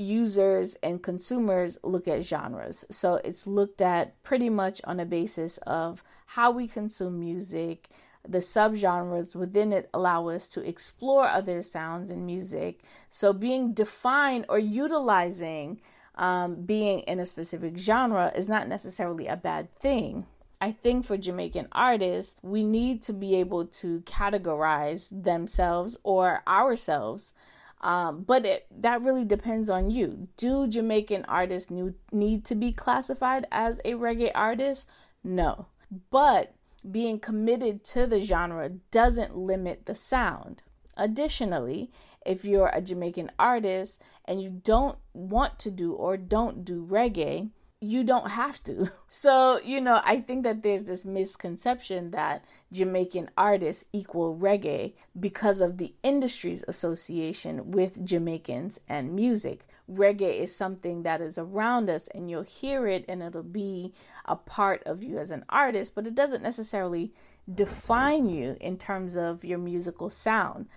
users 0.00 0.74
and 0.82 1.02
consumers 1.02 1.78
look 1.82 2.08
at 2.08 2.24
genres. 2.24 2.84
So 2.90 3.20
it's 3.24 3.46
looked 3.46 3.82
at 3.82 4.20
pretty 4.22 4.50
much 4.50 4.80
on 4.84 4.98
a 5.00 5.04
basis 5.04 5.58
of 5.58 6.02
how 6.26 6.50
we 6.50 6.66
consume 6.66 7.20
music. 7.20 7.88
The 8.28 8.38
subgenres 8.38 9.36
within 9.36 9.72
it 9.72 9.88
allow 9.94 10.28
us 10.28 10.48
to 10.48 10.66
explore 10.66 11.28
other 11.28 11.62
sounds 11.62 12.10
in 12.10 12.26
music. 12.26 12.80
So 13.08 13.32
being 13.32 13.72
defined 13.72 14.46
or 14.48 14.58
utilizing 14.58 15.80
um, 16.16 16.66
being 16.66 17.00
in 17.00 17.18
a 17.18 17.24
specific 17.24 17.78
genre 17.78 18.30
is 18.34 18.48
not 18.48 18.68
necessarily 18.68 19.26
a 19.26 19.36
bad 19.36 19.74
thing. 19.78 20.26
I 20.60 20.72
think 20.72 21.06
for 21.06 21.16
Jamaican 21.16 21.68
artists, 21.72 22.36
we 22.42 22.64
need 22.64 23.00
to 23.02 23.14
be 23.14 23.36
able 23.36 23.64
to 23.66 24.00
categorize 24.00 25.08
themselves 25.10 25.96
or 26.02 26.42
ourselves 26.46 27.32
um, 27.80 28.22
but 28.22 28.44
it, 28.44 28.66
that 28.82 29.02
really 29.02 29.24
depends 29.24 29.70
on 29.70 29.90
you. 29.90 30.28
Do 30.36 30.66
Jamaican 30.66 31.24
artists 31.26 31.70
new, 31.70 31.94
need 32.12 32.44
to 32.46 32.54
be 32.54 32.72
classified 32.72 33.46
as 33.50 33.80
a 33.84 33.92
reggae 33.94 34.32
artist? 34.34 34.88
No. 35.24 35.66
But 36.10 36.52
being 36.90 37.18
committed 37.18 37.82
to 37.84 38.06
the 38.06 38.20
genre 38.20 38.68
doesn't 38.90 39.36
limit 39.36 39.86
the 39.86 39.94
sound. 39.94 40.62
Additionally, 40.96 41.90
if 42.26 42.44
you're 42.44 42.70
a 42.74 42.82
Jamaican 42.82 43.30
artist 43.38 44.02
and 44.26 44.42
you 44.42 44.50
don't 44.50 44.98
want 45.14 45.58
to 45.60 45.70
do 45.70 45.92
or 45.92 46.16
don't 46.16 46.64
do 46.64 46.86
reggae, 46.86 47.50
you 47.80 48.04
don't 48.04 48.30
have 48.30 48.62
to. 48.64 48.90
So, 49.12 49.58
you 49.64 49.80
know, 49.80 50.00
I 50.04 50.20
think 50.20 50.44
that 50.44 50.62
there's 50.62 50.84
this 50.84 51.04
misconception 51.04 52.12
that 52.12 52.44
Jamaican 52.70 53.28
artists 53.36 53.84
equal 53.92 54.36
reggae 54.36 54.92
because 55.18 55.60
of 55.60 55.78
the 55.78 55.92
industry's 56.04 56.64
association 56.68 57.72
with 57.72 58.04
Jamaicans 58.04 58.80
and 58.88 59.12
music. 59.12 59.66
Reggae 59.90 60.38
is 60.38 60.54
something 60.54 61.02
that 61.02 61.20
is 61.20 61.38
around 61.38 61.90
us 61.90 62.06
and 62.14 62.30
you'll 62.30 62.42
hear 62.42 62.86
it 62.86 63.04
and 63.08 63.20
it'll 63.20 63.42
be 63.42 63.92
a 64.26 64.36
part 64.36 64.80
of 64.86 65.02
you 65.02 65.18
as 65.18 65.32
an 65.32 65.44
artist, 65.48 65.96
but 65.96 66.06
it 66.06 66.14
doesn't 66.14 66.42
necessarily 66.42 67.12
define 67.52 68.28
you 68.28 68.56
in 68.60 68.78
terms 68.78 69.16
of 69.16 69.44
your 69.44 69.58
musical 69.58 70.08
sound. 70.08 70.68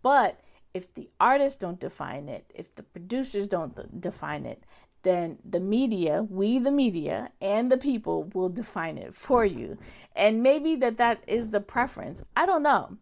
But 0.00 0.40
if 0.72 0.92
the 0.94 1.10
artists 1.20 1.58
don't 1.58 1.78
define 1.78 2.30
it, 2.30 2.50
if 2.54 2.74
the 2.74 2.82
producers 2.82 3.48
don't 3.48 4.00
define 4.00 4.46
it, 4.46 4.64
then 5.02 5.38
the 5.44 5.60
media, 5.60 6.22
we 6.22 6.58
the 6.58 6.70
media 6.70 7.30
and 7.40 7.70
the 7.70 7.76
people 7.76 8.24
will 8.34 8.48
define 8.48 8.98
it 8.98 9.14
for 9.14 9.44
you. 9.44 9.78
And 10.14 10.42
maybe 10.42 10.76
that 10.76 10.98
that 10.98 11.22
is 11.26 11.50
the 11.50 11.60
preference. 11.60 12.22
I 12.36 12.46
don't 12.46 12.62
know. 12.62 12.98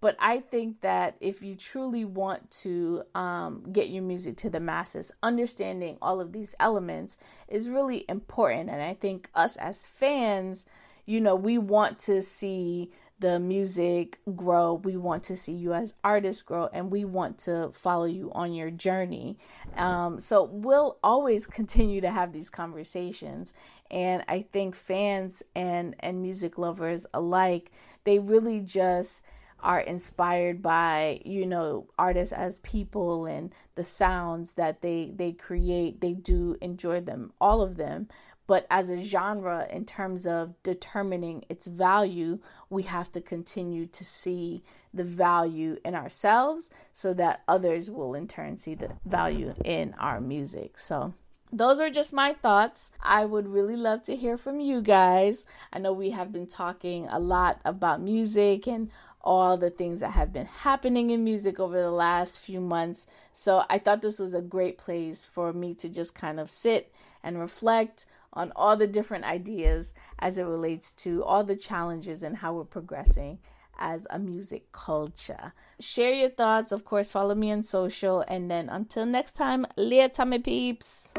But 0.00 0.16
I 0.18 0.40
think 0.40 0.82
that 0.82 1.16
if 1.20 1.42
you 1.42 1.54
truly 1.54 2.04
want 2.04 2.50
to 2.62 3.04
um, 3.14 3.62
get 3.72 3.88
your 3.88 4.02
music 4.02 4.36
to 4.38 4.50
the 4.50 4.60
masses, 4.60 5.10
understanding 5.22 5.96
all 6.02 6.20
of 6.20 6.32
these 6.32 6.54
elements 6.60 7.16
is 7.48 7.70
really 7.70 8.04
important. 8.06 8.68
And 8.68 8.82
I 8.82 8.92
think 8.92 9.30
us 9.34 9.56
as 9.56 9.86
fans, 9.86 10.66
you 11.06 11.22
know, 11.22 11.34
we 11.34 11.56
want 11.56 11.98
to 12.00 12.20
see 12.20 12.90
the 13.18 13.38
music 13.38 14.18
grow. 14.34 14.74
We 14.74 14.96
want 14.96 15.22
to 15.24 15.36
see 15.36 15.52
you 15.52 15.72
as 15.72 15.94
artists 16.02 16.42
grow, 16.42 16.68
and 16.72 16.90
we 16.90 17.04
want 17.04 17.38
to 17.38 17.70
follow 17.72 18.04
you 18.04 18.30
on 18.32 18.52
your 18.52 18.70
journey. 18.70 19.38
Um, 19.76 20.18
so 20.18 20.44
we'll 20.44 20.98
always 21.02 21.46
continue 21.46 22.00
to 22.00 22.10
have 22.10 22.32
these 22.32 22.50
conversations, 22.50 23.54
and 23.90 24.24
I 24.28 24.46
think 24.52 24.74
fans 24.74 25.42
and 25.54 25.94
and 26.00 26.22
music 26.22 26.58
lovers 26.58 27.06
alike, 27.14 27.70
they 28.04 28.18
really 28.18 28.60
just 28.60 29.24
are 29.64 29.80
inspired 29.80 30.60
by 30.60 31.20
you 31.24 31.46
know 31.46 31.88
artists 31.98 32.32
as 32.32 32.58
people 32.58 33.24
and 33.24 33.52
the 33.74 33.82
sounds 33.82 34.54
that 34.54 34.82
they 34.82 35.10
they 35.14 35.32
create 35.32 36.02
they 36.02 36.12
do 36.12 36.54
enjoy 36.60 37.00
them 37.00 37.32
all 37.40 37.62
of 37.62 37.76
them 37.76 38.06
but 38.46 38.66
as 38.70 38.90
a 38.90 38.98
genre, 38.98 39.66
in 39.70 39.84
terms 39.84 40.26
of 40.26 40.62
determining 40.62 41.44
its 41.48 41.66
value, 41.66 42.38
we 42.68 42.82
have 42.84 43.10
to 43.12 43.20
continue 43.20 43.86
to 43.86 44.04
see 44.04 44.62
the 44.92 45.04
value 45.04 45.78
in 45.84 45.94
ourselves 45.94 46.70
so 46.92 47.14
that 47.14 47.42
others 47.48 47.90
will 47.90 48.14
in 48.14 48.28
turn 48.28 48.56
see 48.56 48.74
the 48.74 48.90
value 49.04 49.54
in 49.64 49.94
our 49.98 50.20
music. 50.20 50.78
So, 50.78 51.14
those 51.52 51.78
are 51.78 51.90
just 51.90 52.12
my 52.12 52.32
thoughts. 52.32 52.90
I 53.00 53.24
would 53.24 53.46
really 53.46 53.76
love 53.76 54.02
to 54.04 54.16
hear 54.16 54.36
from 54.36 54.58
you 54.58 54.82
guys. 54.82 55.44
I 55.72 55.78
know 55.78 55.92
we 55.92 56.10
have 56.10 56.32
been 56.32 56.48
talking 56.48 57.06
a 57.06 57.20
lot 57.20 57.60
about 57.64 58.00
music 58.02 58.66
and 58.66 58.90
all 59.24 59.56
the 59.56 59.70
things 59.70 60.00
that 60.00 60.12
have 60.12 60.32
been 60.32 60.46
happening 60.46 61.10
in 61.10 61.24
music 61.24 61.58
over 61.58 61.80
the 61.80 61.90
last 61.90 62.38
few 62.38 62.60
months. 62.60 63.06
So 63.32 63.64
I 63.68 63.78
thought 63.78 64.02
this 64.02 64.18
was 64.18 64.34
a 64.34 64.42
great 64.42 64.78
place 64.78 65.24
for 65.24 65.52
me 65.52 65.74
to 65.74 65.88
just 65.88 66.14
kind 66.14 66.38
of 66.38 66.50
sit 66.50 66.92
and 67.22 67.40
reflect 67.40 68.06
on 68.34 68.52
all 68.54 68.76
the 68.76 68.86
different 68.86 69.24
ideas 69.24 69.94
as 70.18 70.38
it 70.38 70.44
relates 70.44 70.92
to 70.92 71.24
all 71.24 71.42
the 71.42 71.56
challenges 71.56 72.22
and 72.22 72.36
how 72.36 72.52
we're 72.52 72.64
progressing 72.64 73.38
as 73.78 74.06
a 74.10 74.18
music 74.18 74.70
culture. 74.72 75.52
Share 75.80 76.12
your 76.12 76.30
thoughts, 76.30 76.70
of 76.70 76.84
course, 76.84 77.10
follow 77.10 77.34
me 77.34 77.50
on 77.50 77.62
social, 77.62 78.20
and 78.28 78.50
then 78.50 78.68
until 78.68 79.06
next 79.06 79.32
time, 79.32 79.66
later, 79.76 80.24
my 80.24 80.38
peeps. 80.38 81.12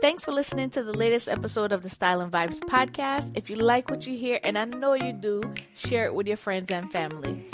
Thanks 0.00 0.24
for 0.24 0.30
listening 0.30 0.70
to 0.70 0.84
the 0.84 0.92
latest 0.92 1.28
episode 1.28 1.72
of 1.72 1.82
the 1.82 1.88
Style 1.88 2.20
and 2.20 2.30
Vibes 2.30 2.60
podcast. 2.60 3.32
If 3.34 3.50
you 3.50 3.56
like 3.56 3.90
what 3.90 4.06
you 4.06 4.16
hear, 4.16 4.38
and 4.44 4.56
I 4.56 4.64
know 4.64 4.94
you 4.94 5.12
do, 5.12 5.42
share 5.74 6.06
it 6.06 6.14
with 6.14 6.28
your 6.28 6.36
friends 6.36 6.70
and 6.70 6.90
family. 6.92 7.44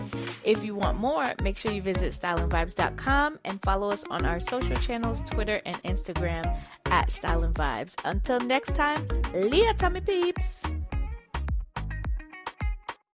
If 0.44 0.62
you 0.62 0.74
want 0.74 0.98
more, 0.98 1.32
make 1.42 1.56
sure 1.56 1.72
you 1.72 1.80
visit 1.80 2.12
styleandvibes.com 2.12 3.38
and 3.46 3.62
follow 3.62 3.90
us 3.90 4.04
on 4.10 4.26
our 4.26 4.40
social 4.40 4.76
channels, 4.76 5.22
Twitter 5.22 5.62
and 5.64 5.82
Instagram 5.84 6.44
at 6.84 7.10
Style 7.10 7.44
and 7.44 7.54
Vibes. 7.54 7.96
Until 8.04 8.40
next 8.40 8.76
time, 8.76 9.08
Leah 9.32 9.72
Tommy 9.72 10.02
Peeps. 10.02 10.62